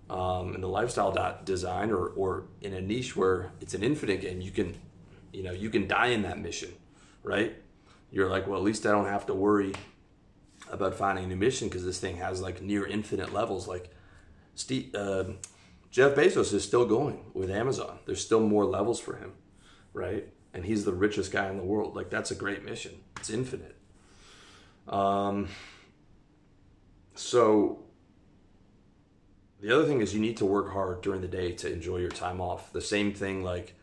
[0.09, 4.41] um, in the lifestyle design or, or in a niche where it's an infinite game.
[4.41, 4.75] You can,
[5.35, 6.73] you know, you can die in that mission,
[7.23, 7.55] right?
[8.11, 9.75] You're like, well, at least I don't have to worry
[10.71, 13.69] about finding a new mission because this thing has like near infinite levels.
[13.69, 13.91] Like
[14.55, 15.25] Steve, uh,
[15.91, 17.99] Jeff Bezos is still going with Amazon.
[18.07, 19.33] There's still more levels for him,
[19.93, 20.27] right?
[20.55, 21.95] And he's the richest guy in the world.
[21.95, 22.93] Like that's a great mission.
[23.19, 23.77] It's infinite.
[24.89, 25.49] Um,
[27.15, 27.85] so
[29.61, 32.11] the other thing is you need to work hard during the day to enjoy your
[32.11, 32.73] time off.
[32.73, 33.75] The same thing like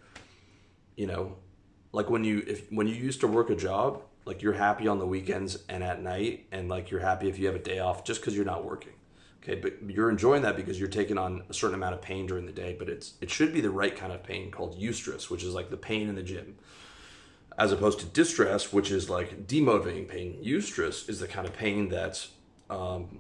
[0.96, 1.38] you know,
[1.92, 5.00] like when you if when you used to work a job, like you're happy on
[5.00, 8.04] the weekends and at night and like you're happy if you have a day off
[8.04, 8.94] just cuz you're not working.
[9.42, 12.46] Okay, but you're enjoying that because you're taking on a certain amount of pain during
[12.46, 15.44] the day, but it's it should be the right kind of pain called eustress, which
[15.44, 16.58] is like the pain in the gym.
[17.58, 20.40] As opposed to distress, which is like demotivating pain.
[20.44, 22.30] Eustress is the kind of pain that's
[22.72, 23.20] um,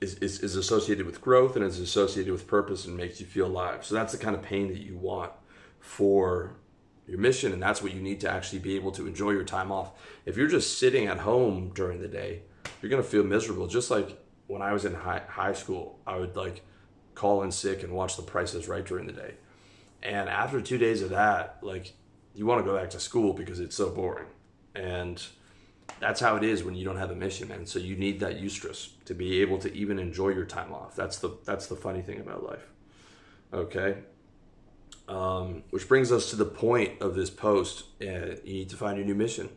[0.00, 3.46] is, is, is associated with growth and is associated with purpose and makes you feel
[3.46, 3.84] alive.
[3.84, 5.32] So that's the kind of pain that you want
[5.78, 6.56] for
[7.06, 9.70] your mission, and that's what you need to actually be able to enjoy your time
[9.70, 9.92] off.
[10.24, 12.42] If you're just sitting at home during the day,
[12.82, 13.68] you're gonna feel miserable.
[13.68, 16.64] Just like when I was in high, high school, I would like
[17.14, 19.34] call in sick and watch the prices right during the day.
[20.02, 21.92] And after two days of that, like
[22.34, 24.26] you want to go back to school because it's so boring.
[24.74, 25.24] And
[26.00, 27.66] that's how it is when you don't have a mission, man.
[27.66, 30.94] So you need that eustress to be able to even enjoy your time off.
[30.94, 32.66] That's the that's the funny thing about life.
[33.52, 33.98] Okay.
[35.08, 37.84] Um, which brings us to the point of this post.
[38.02, 39.48] Uh, you need to find your new mission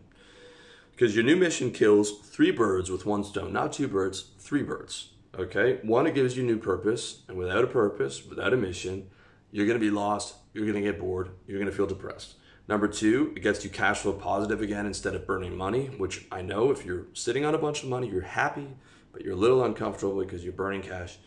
[0.91, 5.09] because your new mission kills three birds with one stone, not two birds, three birds.
[5.37, 5.79] Okay.
[5.83, 9.09] One, it gives you new purpose, and without a purpose, without a mission,
[9.51, 10.35] you're going to be lost.
[10.53, 11.29] You're going to get bored.
[11.47, 12.35] You're going to feel depressed.
[12.69, 16.43] Number two, it gets you cash flow positive again instead of burning money, which I
[16.43, 18.67] know if you're sitting on a bunch of money, you're happy,
[19.11, 21.17] but you're a little uncomfortable because you're burning cash.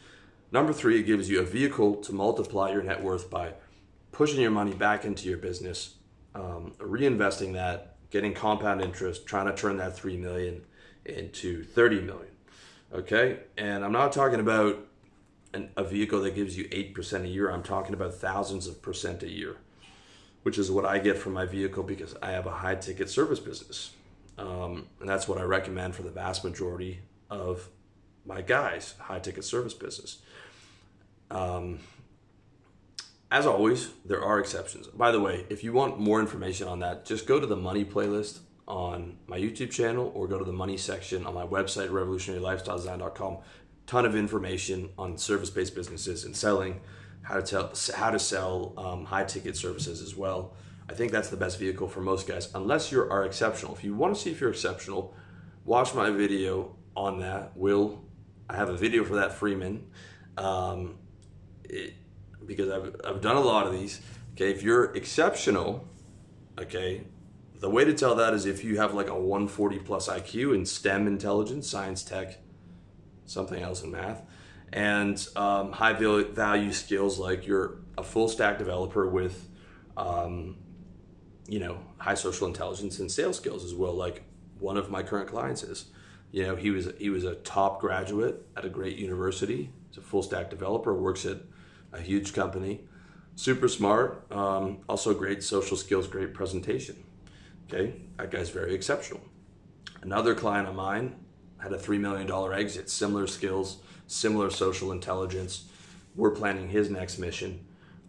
[0.52, 3.55] Number three, it gives you a vehicle to multiply your net worth by
[4.12, 5.96] pushing your money back into your business,
[6.37, 10.62] um, reinvesting that, getting compound interest, trying to turn that three million
[11.05, 12.33] into 30 million.
[12.94, 13.40] Okay.
[13.59, 14.87] And I'm not talking about
[15.55, 17.50] an, a vehicle that gives you 8% a year.
[17.50, 19.57] I'm talking about thousands of percent a year
[20.42, 23.40] which is what I get from my vehicle because I have a high ticket service
[23.40, 23.92] business.
[24.38, 27.00] Um, and that's what I recommend for the vast majority
[27.31, 27.68] of
[28.24, 30.18] my guys, high ticket service business.
[31.31, 31.81] Um,
[33.31, 34.87] as always, there are exceptions.
[34.88, 37.85] By the way, if you want more information on that, just go to the money
[37.85, 43.38] playlist on my YouTube channel or go to the money section on my website, revolutionarylifestyledesign.com.
[43.87, 46.81] Ton of information on service based businesses and selling
[47.22, 50.54] how to tell how to sell um, high ticket services as well.
[50.88, 53.74] I think that's the best vehicle for most guys, unless you are exceptional.
[53.74, 55.14] If you want to see if you're exceptional,
[55.64, 57.56] watch my video on that.
[57.56, 58.04] Will
[58.50, 59.87] I have a video for that Freeman?
[60.37, 60.98] Um,
[61.64, 61.94] it,
[62.44, 64.00] because I've, I've done a lot of these.
[64.32, 65.87] Okay, if you're exceptional,
[66.58, 67.04] okay,
[67.61, 70.66] the way to tell that is if you have like a 140 plus IQ in
[70.66, 72.38] STEM intelligence, science, tech,
[73.24, 74.22] something else in math,
[74.72, 79.48] and um, high value skills like you're a full stack developer with,
[79.96, 80.56] um,
[81.46, 83.92] you know, high social intelligence and sales skills as well.
[83.92, 84.22] Like
[84.58, 85.87] one of my current clients is,
[86.30, 89.70] you know, he was he was a top graduate at a great university.
[89.88, 91.38] He's a full stack developer, works at
[91.92, 92.80] a huge company,
[93.37, 97.04] super smart, um, also great social skills, great presentation.
[97.68, 99.20] Okay, that guy's very exceptional.
[100.00, 101.16] Another client of mine
[101.62, 105.68] had a $3 million exit, similar skills, similar social intelligence.
[106.16, 107.64] We're planning his next mission.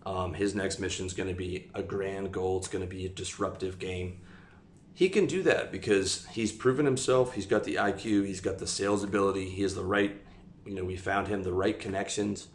[0.06, 3.06] Um, his next mission is going to be a grand goal, it's going to be
[3.06, 4.20] a disruptive game.
[4.96, 7.34] He can do that because he's proven himself.
[7.34, 10.20] He's got the IQ, he's got the sales ability, he has the right,
[10.66, 12.48] you know, we found him the right connections.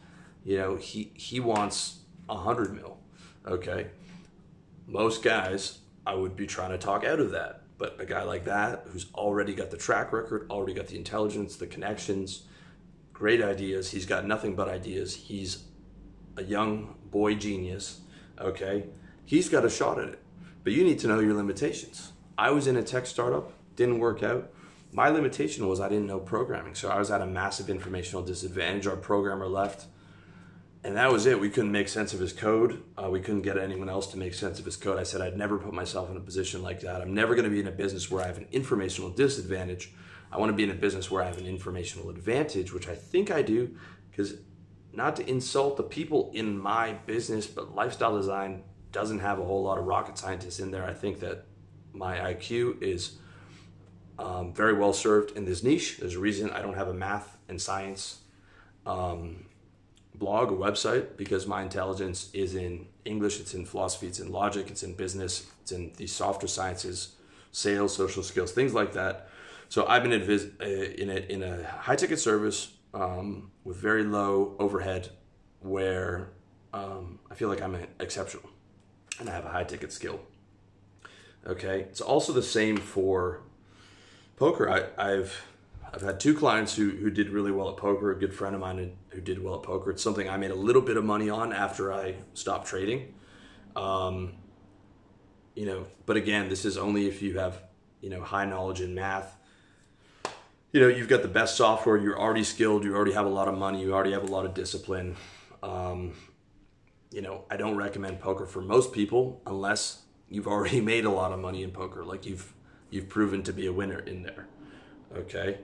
[0.44, 2.98] You know, he, he wants a 100 mil.
[3.46, 3.88] Okay.
[4.87, 8.44] Most guys, I would be trying to talk out of that but a guy like
[8.44, 12.42] that, who's already got the track record, already got the intelligence, the connections,
[13.12, 13.92] great ideas.
[13.92, 15.14] He's got nothing but ideas.
[15.14, 15.64] He's
[16.36, 18.00] a young boy genius.
[18.40, 18.86] Okay.
[19.24, 20.18] He's got a shot at it.
[20.64, 22.12] But you need to know your limitations.
[22.36, 24.50] I was in a tech startup, didn't work out.
[24.90, 26.74] My limitation was I didn't know programming.
[26.74, 28.86] So I was at a massive informational disadvantage.
[28.86, 29.86] Our programmer left
[30.84, 31.40] and that was it.
[31.40, 32.82] We couldn't make sense of his code.
[32.96, 34.98] Uh, we couldn't get anyone else to make sense of his code.
[34.98, 37.00] I said I'd never put myself in a position like that.
[37.00, 39.92] I'm never going to be in a business where I have an informational disadvantage.
[40.30, 42.94] I want to be in a business where I have an informational advantage, which I
[42.94, 43.74] think I do,
[44.10, 44.34] because
[44.92, 48.62] not to insult the people in my business, but lifestyle design
[48.92, 50.84] doesn't have a whole lot of rocket scientists in there.
[50.84, 51.46] I think that
[51.92, 53.18] my IQ is
[54.18, 55.98] um, very well served in this niche.
[55.98, 58.20] There's a reason I don't have a math and science.
[58.86, 59.46] Um,
[60.18, 64.70] blog or website because my intelligence is in English, it's in philosophy, it's in logic,
[64.70, 67.16] it's in business, it's in the softer sciences,
[67.52, 69.28] sales, social skills, things like that.
[69.68, 74.57] So I've been uh, in a, in a high ticket service um, with very low
[74.59, 75.11] overhead
[75.61, 76.31] where
[76.72, 78.48] um, I feel like I'm exceptional
[79.20, 80.20] and I have a high ticket skill.
[81.46, 83.40] Okay, it's also the same for
[84.37, 84.68] poker.
[84.68, 85.44] I, I've
[85.92, 88.12] I've had two clients who, who did really well at poker.
[88.12, 89.90] A good friend of mine who did well at poker.
[89.90, 93.14] It's something I made a little bit of money on after I stopped trading.
[93.74, 94.35] Um,
[95.55, 97.62] you know, but again, this is only if you have
[98.01, 99.37] you know high knowledge in math.
[100.72, 101.96] You know, you've got the best software.
[101.96, 102.85] You're already skilled.
[102.85, 103.81] You already have a lot of money.
[103.81, 105.16] You already have a lot of discipline.
[105.62, 106.12] Um,
[107.11, 111.33] you know, I don't recommend poker for most people unless you've already made a lot
[111.33, 112.05] of money in poker.
[112.05, 112.53] Like you've
[112.90, 114.46] you've proven to be a winner in there.
[115.16, 115.61] Okay.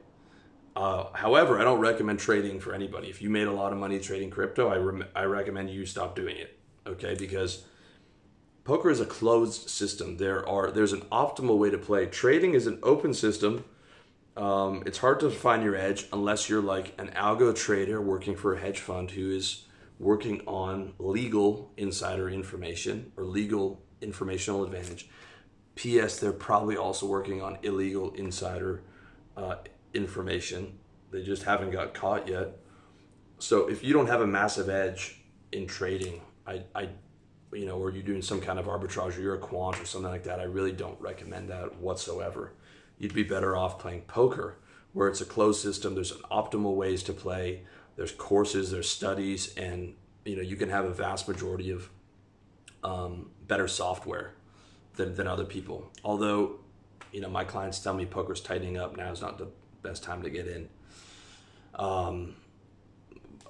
[0.76, 3.08] Uh, however, I don't recommend trading for anybody.
[3.08, 6.36] If you made a lot of money trading crypto, I, I recommend you stop doing
[6.36, 6.58] it.
[6.86, 7.64] Okay, because
[8.64, 10.16] poker is a closed system.
[10.16, 12.06] There are there's an optimal way to play.
[12.06, 13.64] Trading is an open system.
[14.36, 18.54] Um, it's hard to find your edge unless you're like an algo trader working for
[18.54, 19.66] a hedge fund who is
[20.00, 25.08] working on legal insider information or legal informational advantage.
[25.76, 26.18] P.S.
[26.18, 28.82] They're probably also working on illegal insider
[29.36, 29.56] uh,
[29.94, 30.78] information.
[31.10, 32.58] They just haven't got caught yet.
[33.38, 36.88] So if you don't have a massive edge in trading, I, I
[37.52, 40.10] you know, or you're doing some kind of arbitrage or you're a quant or something
[40.10, 42.52] like that, I really don't recommend that whatsoever.
[42.98, 44.58] You'd be better off playing poker,
[44.92, 45.94] where it's a closed system.
[45.94, 47.62] There's optimal ways to play.
[47.96, 51.88] There's courses, there's studies, and you know you can have a vast majority of
[52.82, 54.34] um, better software
[54.96, 55.90] than, than other people.
[56.04, 56.60] Although,
[57.12, 59.48] you know, my clients tell me poker's tightening up now is not the
[59.84, 60.68] best time to get in.
[61.76, 62.34] Um,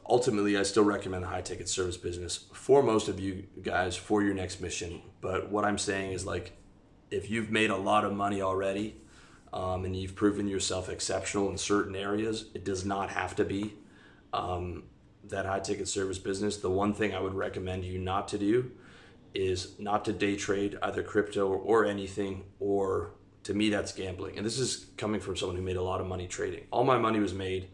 [0.07, 4.22] ultimately, I still recommend the high ticket service business for most of you guys for
[4.22, 5.01] your next mission.
[5.22, 6.53] But what I'm saying is like,
[7.11, 8.97] if you've made a lot of money already
[9.53, 13.74] um, and you've proven yourself exceptional in certain areas, it does not have to be
[14.32, 14.82] um,
[15.28, 16.57] that high ticket service business.
[16.59, 18.72] The one thing I would recommend you not to do
[19.32, 23.12] is not to day trade either crypto or, or anything or
[23.45, 24.36] to me that's gambling.
[24.36, 26.66] And this is coming from someone who made a lot of money trading.
[26.70, 27.68] All my money was made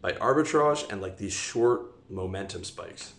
[0.00, 3.12] by arbitrage and like these short momentum spikes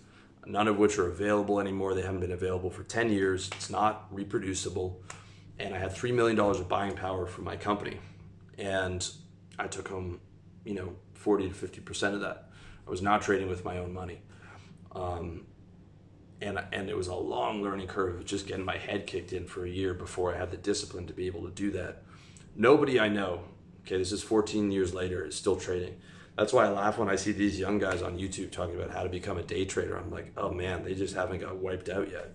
[0.46, 1.94] none of which are available anymore.
[1.94, 3.50] They haven't been available for 10 years.
[3.56, 5.02] It's not reproducible.
[5.60, 8.00] And i had $3 million of buying power for my company.
[8.58, 9.08] And
[9.60, 10.20] i took home
[10.66, 12.50] you know 40 to 50% of that.
[12.86, 14.22] I was not trading with my own money.
[14.94, 15.46] Um,
[16.44, 19.46] and and it was a long learning curve of just getting my head kicked in
[19.46, 22.04] for a year before I had the discipline to be able to do that.
[22.56, 23.42] Nobody I know,
[23.86, 25.96] okay, this is 14 years later, is still trading.
[26.38, 29.04] That's why I laugh when I see these young guys on YouTube talking about how
[29.04, 29.96] to become a day trader.
[29.96, 32.34] I'm like, oh man, they just haven't got wiped out yet.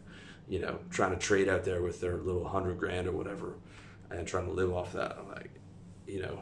[0.48, 3.54] You know, trying to trade out there with their little hundred grand or whatever,
[4.10, 5.18] and trying to live off that.
[5.18, 5.50] I'm like,
[6.06, 6.40] you know,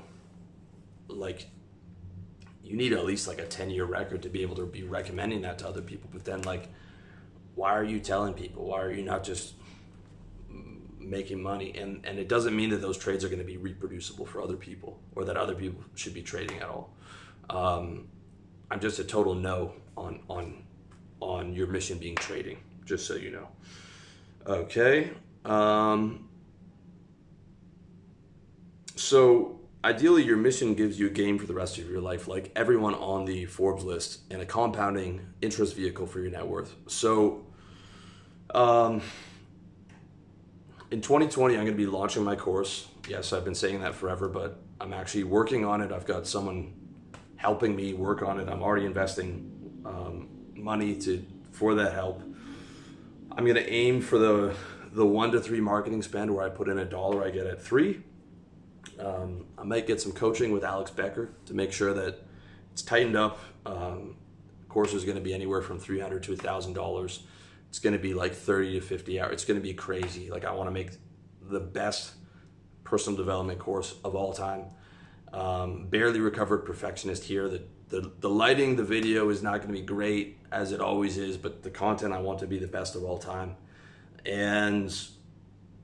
[1.09, 1.47] like
[2.63, 5.43] you need at least like a 10 year record to be able to be recommending
[5.43, 6.11] that to other people.
[6.13, 6.69] But then like
[7.57, 8.67] why are you telling people?
[8.67, 9.55] Why are you not just
[11.01, 11.75] making money?
[11.77, 14.57] And and it doesn't mean that those trades are going to be reproducible for other
[14.57, 16.91] people or that other people should be trading at all.
[17.51, 18.07] Um,
[18.71, 20.63] I'm just a total no on on
[21.21, 22.59] on your mission being trading.
[22.85, 23.49] Just so you know.
[24.47, 25.11] Okay.
[25.45, 26.29] Um,
[28.97, 32.51] so ideally your mission gives you a game for the rest of your life like
[32.57, 37.46] everyone on the forbes list and a compounding interest vehicle for your net worth so
[38.57, 39.03] um,
[40.91, 42.89] in 2020 i'm going to be launching my course.
[43.09, 45.93] Yes i've been saying that forever but i'm actually working on it.
[45.93, 46.73] I've got someone
[47.37, 48.49] helping me work on it.
[48.49, 52.23] I'm already investing um, money to for that help.
[53.33, 54.57] I'm going to aim for the
[54.93, 57.63] the one to three marketing spend where i put in a dollar i get at
[57.63, 58.03] three.
[58.99, 62.25] Um, I might get some coaching with Alex Becker to make sure that
[62.73, 63.39] it's tightened up.
[63.67, 64.17] Um,
[64.77, 67.23] course is going to be anywhere from three hundred to thousand dollars.
[67.69, 69.33] It's going to be like thirty to fifty hours.
[69.33, 70.31] It's going to be crazy.
[70.31, 70.91] Like I want to make
[71.43, 72.15] the best
[72.85, 74.67] personal development course of all time.
[75.33, 77.49] Um, barely recovered perfectionist here.
[77.49, 81.19] The, the the lighting, the video is not going to be great as it always
[81.19, 83.57] is, but the content I want to be the best of all time.
[84.25, 84.93] And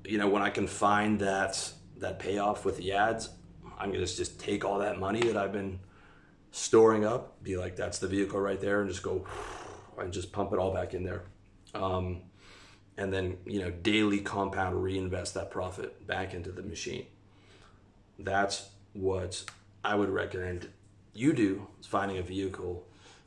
[0.05, 3.31] you know when I can find that that payoff with the ads,
[3.79, 5.81] I'm gonna just take all that money that I've been
[6.51, 9.27] storing up, be like, that's the vehicle right there, and just go
[9.99, 11.25] and just pump it all back in there.
[11.75, 12.23] Um,
[12.97, 17.07] and then, you know, daily compound reinvest that profit back into the machine.
[18.19, 19.45] That's what
[19.85, 20.69] I would recommend
[21.15, 22.87] you do is finding a vehicle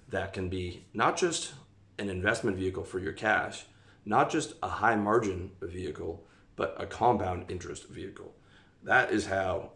[0.10, 1.54] that can be not just
[1.98, 3.66] an investment vehicle for your cash,
[4.06, 6.24] not just a high margin vehicle,
[6.56, 8.34] but a compound interest vehicle.
[8.84, 9.72] That is how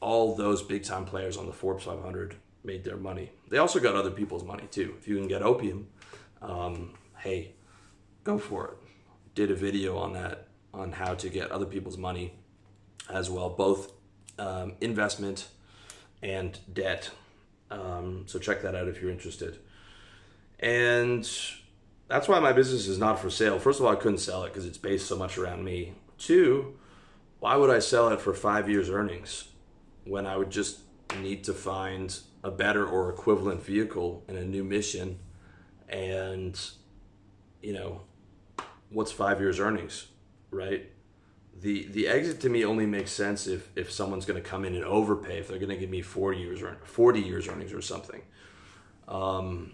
[0.00, 3.30] all those big time players on the Forbes 500 made their money.
[3.48, 4.94] They also got other people's money too.
[4.98, 5.84] If you can get OPM,
[6.42, 7.52] um, hey,
[8.26, 8.74] go for it.
[9.34, 12.34] Did a video on that, on how to get other people's money
[13.08, 13.92] as well, both
[14.38, 15.48] um, investment
[16.22, 17.10] and debt.
[17.70, 19.58] Um, so check that out if you're interested.
[20.58, 21.28] And
[22.08, 23.58] that's why my business is not for sale.
[23.58, 25.94] First of all, I couldn't sell it because it's based so much around me.
[26.18, 26.74] Two,
[27.38, 29.48] why would I sell it for five years' earnings
[30.04, 30.80] when I would just
[31.20, 35.18] need to find a better or equivalent vehicle in a new mission?
[35.88, 36.58] And,
[37.62, 38.00] you know,
[38.90, 40.06] what's five years' earnings,
[40.50, 40.90] right?
[41.58, 44.74] The, the exit to me only makes sense if, if someone's going to come in
[44.74, 47.80] and overpay if they're going to give me 40 years or 40 years earnings or
[47.80, 48.20] something
[49.08, 49.72] um,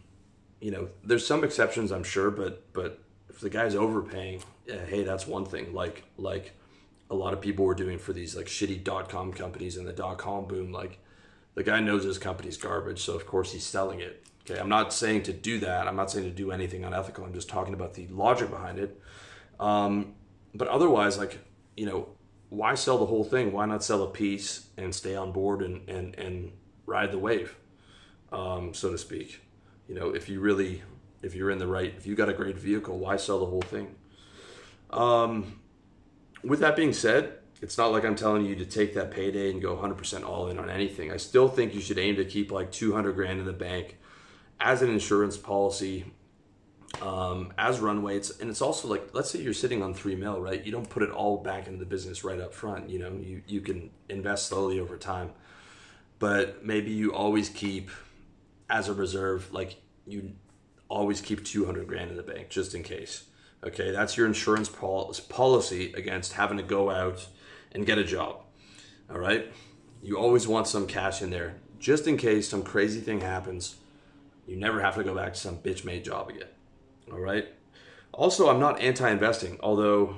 [0.60, 5.02] you know there's some exceptions i'm sure but but if the guy's overpaying yeah, hey
[5.02, 6.54] that's one thing like like
[7.12, 9.92] a lot of people were doing for these like shitty dot com companies and the
[9.92, 10.72] dot com boom.
[10.72, 10.98] Like
[11.54, 14.24] the guy knows his company's garbage, so of course he's selling it.
[14.44, 15.86] Okay, I'm not saying to do that.
[15.86, 17.24] I'm not saying to do anything unethical.
[17.24, 19.00] I'm just talking about the logic behind it.
[19.60, 20.14] Um,
[20.54, 21.38] but otherwise, like
[21.76, 22.08] you know,
[22.48, 23.52] why sell the whole thing?
[23.52, 26.52] Why not sell a piece and stay on board and and and
[26.86, 27.56] ride the wave,
[28.32, 29.40] um, so to speak?
[29.88, 30.82] You know, if you really,
[31.22, 33.62] if you're in the right, if you got a great vehicle, why sell the whole
[33.62, 33.94] thing?
[34.90, 35.60] Um,
[36.42, 39.62] with that being said, it's not like I'm telling you to take that payday and
[39.62, 41.12] go 100% all in on anything.
[41.12, 43.98] I still think you should aim to keep like 200 grand in the bank
[44.62, 46.04] as an insurance policy,
[47.02, 48.20] um, as runway.
[48.40, 50.64] And it's also like, let's say you're sitting on three mil, right?
[50.64, 52.88] You don't put it all back into the business right up front.
[52.88, 55.32] You know, you, you can invest slowly over time,
[56.20, 57.90] but maybe you always keep
[58.70, 60.32] as a reserve, like you
[60.88, 63.24] always keep 200 grand in the bank just in case.
[63.64, 67.26] Okay, that's your insurance policy against having to go out
[67.72, 68.42] and get a job.
[69.10, 69.52] All right,
[70.02, 73.76] you always want some cash in there just in case some crazy thing happens.
[74.52, 76.48] You never have to go back to some bitch made job again.
[77.10, 77.48] All right.
[78.12, 80.16] Also, I'm not anti investing, although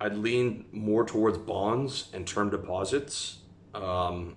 [0.00, 3.38] I'd lean more towards bonds and term deposits.
[3.74, 4.36] Um,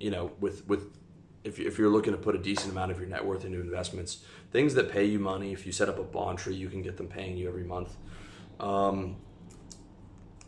[0.00, 0.96] you know, with with
[1.44, 4.24] if, if you're looking to put a decent amount of your net worth into investments,
[4.50, 5.52] things that pay you money.
[5.52, 7.98] If you set up a bond tree, you can get them paying you every month.
[8.58, 9.16] Um,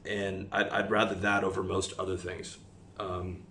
[0.06, 2.56] and I'd, I'd, rather that over most other things.
[2.98, 3.42] Um,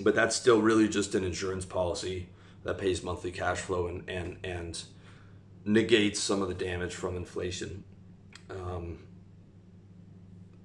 [0.00, 2.30] but that's still really just an insurance policy
[2.64, 4.82] that pays monthly cash flow and and and
[5.64, 7.84] negates some of the damage from inflation.
[8.50, 8.98] Um,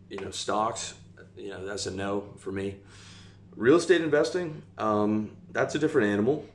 [0.10, 0.96] you know, stocks,
[1.38, 2.78] you know, that's a no for me.
[3.56, 6.46] Real estate investing, um, that's a different animal,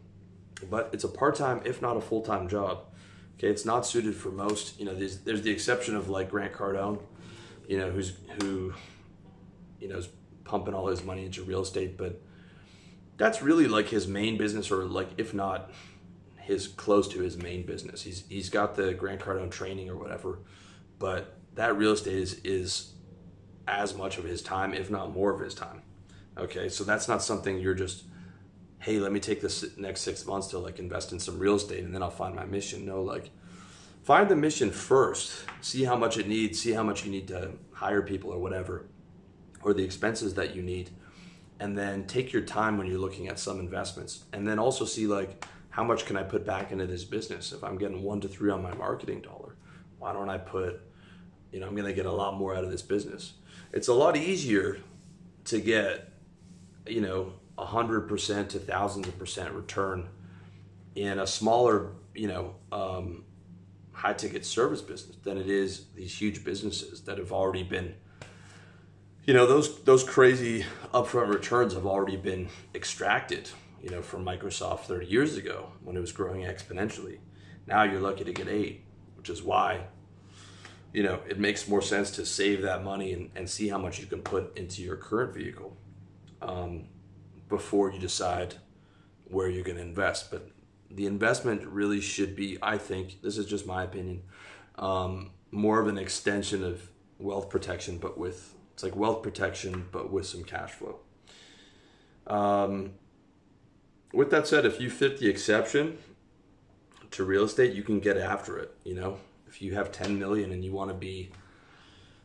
[0.71, 2.81] but it's a part time, if not a full time job.
[3.37, 4.79] Okay, it's not suited for most.
[4.79, 7.01] You know, there's, there's the exception of like Grant Cardone,
[7.69, 8.73] you know, who's who,
[9.81, 10.09] you know, is
[10.45, 12.21] pumping all his money into real estate, but
[13.17, 15.71] that's really like his main business, or like if not
[16.37, 18.03] his close to his main business.
[18.03, 20.41] He's he's got the Grant Cardone training or whatever,
[20.99, 22.95] but that real estate is is
[23.67, 25.83] as much of his time, if not more of his time.
[26.37, 28.05] Okay, so that's not something you're just,
[28.79, 31.85] hey, let me take this next six months to like invest in some real estate
[31.85, 32.85] and then I'll find my mission.
[32.85, 33.31] No, like
[34.03, 37.53] find the mission first, see how much it needs, see how much you need to
[37.73, 38.87] hire people or whatever,
[39.63, 40.91] or the expenses that you need,
[41.61, 45.07] and then take your time when you're looking at some investments, and then also see
[45.07, 48.29] like how much can I put back into this business if I'm getting one to
[48.29, 49.57] three on my marketing dollar.
[49.99, 50.81] Why don't I put,
[51.53, 53.35] you know, I'm going to get a lot more out of this business.
[53.73, 54.79] It's a lot easier
[55.47, 56.15] to get
[56.87, 60.09] you know, a hundred percent to thousands of percent return
[60.95, 63.25] in a smaller, you know, um,
[63.93, 67.95] high ticket service business than it is these huge businesses that have already been,
[69.27, 73.49] you know, those those crazy upfront returns have already been extracted,
[73.83, 77.19] you know, from Microsoft 30 years ago when it was growing exponentially.
[77.67, 78.85] Now you're lucky to get eight,
[79.17, 79.87] which is why,
[80.93, 83.99] you know, it makes more sense to save that money and, and see how much
[83.99, 85.75] you can put into your current vehicle
[86.43, 86.89] um,
[87.49, 88.57] before you decide
[89.25, 90.31] where you're going to invest.
[90.31, 90.51] But
[90.91, 94.23] the investment really should be, I think, this is just my opinion,
[94.77, 100.13] um, more of an extension of wealth protection, but with it's like wealth protection, but
[100.13, 100.99] with some cash flow.
[102.27, 102.93] Um,
[104.13, 105.99] with that said, if you fit the exception
[107.13, 108.75] to real estate, you can get after it.
[108.83, 111.31] You know, if you have 10 million and you want to be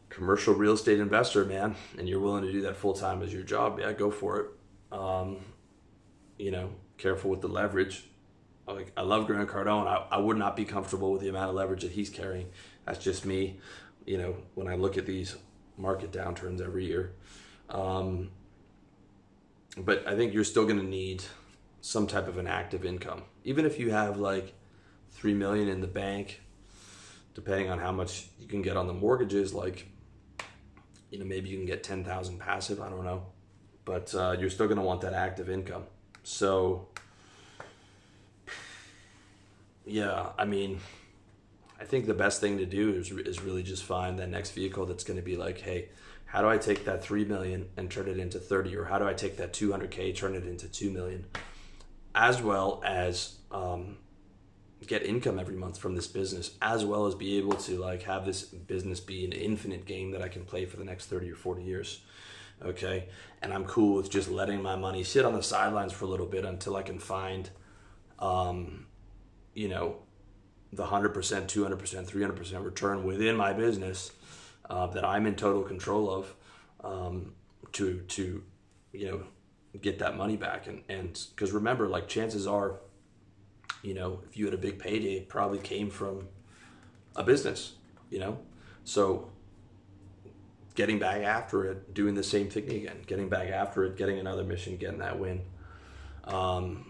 [0.09, 3.43] commercial real estate investor, man, and you're willing to do that full time as your
[3.43, 4.47] job, yeah, go for it.
[4.91, 5.37] Um,
[6.39, 8.05] you know, careful with the leverage.
[8.67, 9.87] Like I love Grant Cardone.
[9.87, 12.49] I, I would not be comfortable with the amount of leverage that he's carrying.
[12.85, 13.59] That's just me.
[14.05, 15.35] You know, when I look at these
[15.79, 17.13] market downturns every year.
[17.69, 18.29] Um,
[19.77, 21.23] but I think you're still going to need
[21.81, 24.53] some type of an active income, even if you have like
[25.11, 26.41] three million in the bank,
[27.33, 29.53] depending on how much you can get on the mortgages.
[29.53, 29.87] Like
[31.11, 33.25] you know, maybe you can get 10,000 passive, I don't know.
[33.85, 35.83] But uh, you're still going to want that active income.
[36.23, 36.87] So,
[39.85, 40.79] yeah, I mean,
[41.79, 44.85] I think the best thing to do is, is really just find that next vehicle
[44.85, 45.89] that's going to be like, hey,
[46.25, 49.07] how do I take that 3 million and turn it into 30 or how do
[49.07, 51.25] I take that 200k turn it into 2 million?
[52.13, 53.97] As well as um,
[54.85, 58.25] get income every month from this business as well as be able to like have
[58.25, 61.35] this business be an infinite game that I can play for the next 30 or
[61.35, 62.01] 40 years
[62.63, 63.07] okay?
[63.41, 66.25] And I'm cool with just letting my money sit on the sidelines for a little
[66.25, 67.49] bit until I can find
[68.19, 68.85] um,
[69.53, 69.97] you know
[70.73, 74.11] the 100% 200% 300% return within my business
[74.69, 76.35] uh, that I'm in total control of
[76.83, 77.33] um,
[77.73, 78.43] to to
[78.93, 79.23] you know
[79.81, 82.79] get that money back and and because remember like chances are
[83.81, 86.27] you know, if you had a big payday, it probably came from
[87.15, 87.73] a business,
[88.09, 88.39] you know?
[88.83, 89.29] So
[90.75, 94.43] getting back after it, doing the same thing again, getting back after it, getting another
[94.43, 95.41] mission, getting that win.
[96.25, 96.88] Um,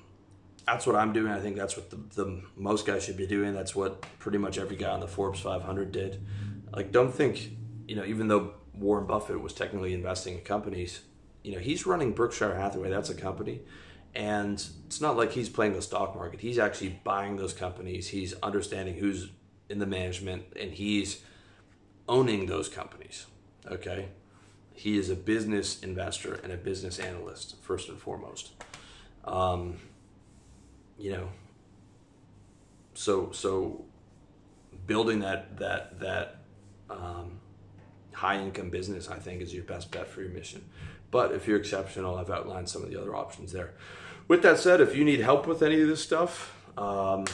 [0.72, 1.32] that's what I'm doing.
[1.32, 3.54] I think that's what the, the most guys should be doing.
[3.54, 6.24] That's what pretty much every guy on the Forbes 500 did.
[6.72, 7.52] Like, don't think,
[7.88, 11.02] you know, even though Warren Buffett was technically investing in companies,
[11.44, 12.92] you know, he's running Berkshire Hathaway.
[12.92, 13.62] That's a company.
[14.14, 16.40] And it's not like he's playing the stock market.
[16.40, 18.10] He's actually buying those companies.
[18.10, 19.32] He's understanding who's
[19.70, 21.24] in the management and he's
[22.08, 23.26] owning those companies.
[23.66, 24.10] Okay.
[24.74, 28.52] He is a business investor and a business analyst, first and foremost.
[29.26, 29.76] Um,
[31.00, 31.30] you know,
[32.94, 33.86] so, so
[34.86, 36.36] building that, that, that,
[36.90, 37.40] um,
[38.14, 40.66] high income business, I think, is your best bet for your mission.
[41.12, 43.74] But if you're exceptional, I've outlined some of the other options there.
[44.28, 47.26] With that said, if you need help with any of this stuff, um,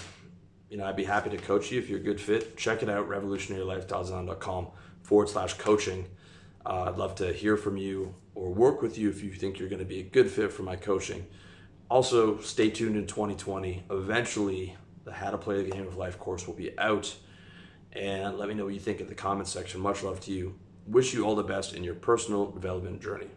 [0.70, 2.56] you know, I'd be happy to coach you if you're a good fit.
[2.56, 4.68] Check it out, revolutionarylifestyledesign.com
[5.02, 6.06] forward slash coaching.
[6.66, 9.70] Uh, I'd love to hear from you or work with you if you think you're
[9.70, 11.26] going to be a good fit for my coaching.
[11.90, 13.84] Also, stay tuned in 2020.
[13.92, 17.16] Eventually, the How to Play the Game of Life course will be out.
[17.92, 19.82] And let me know what you think in the comments section.
[19.82, 20.56] Much love to you.
[20.88, 23.30] Wish you all the best in your personal development journey.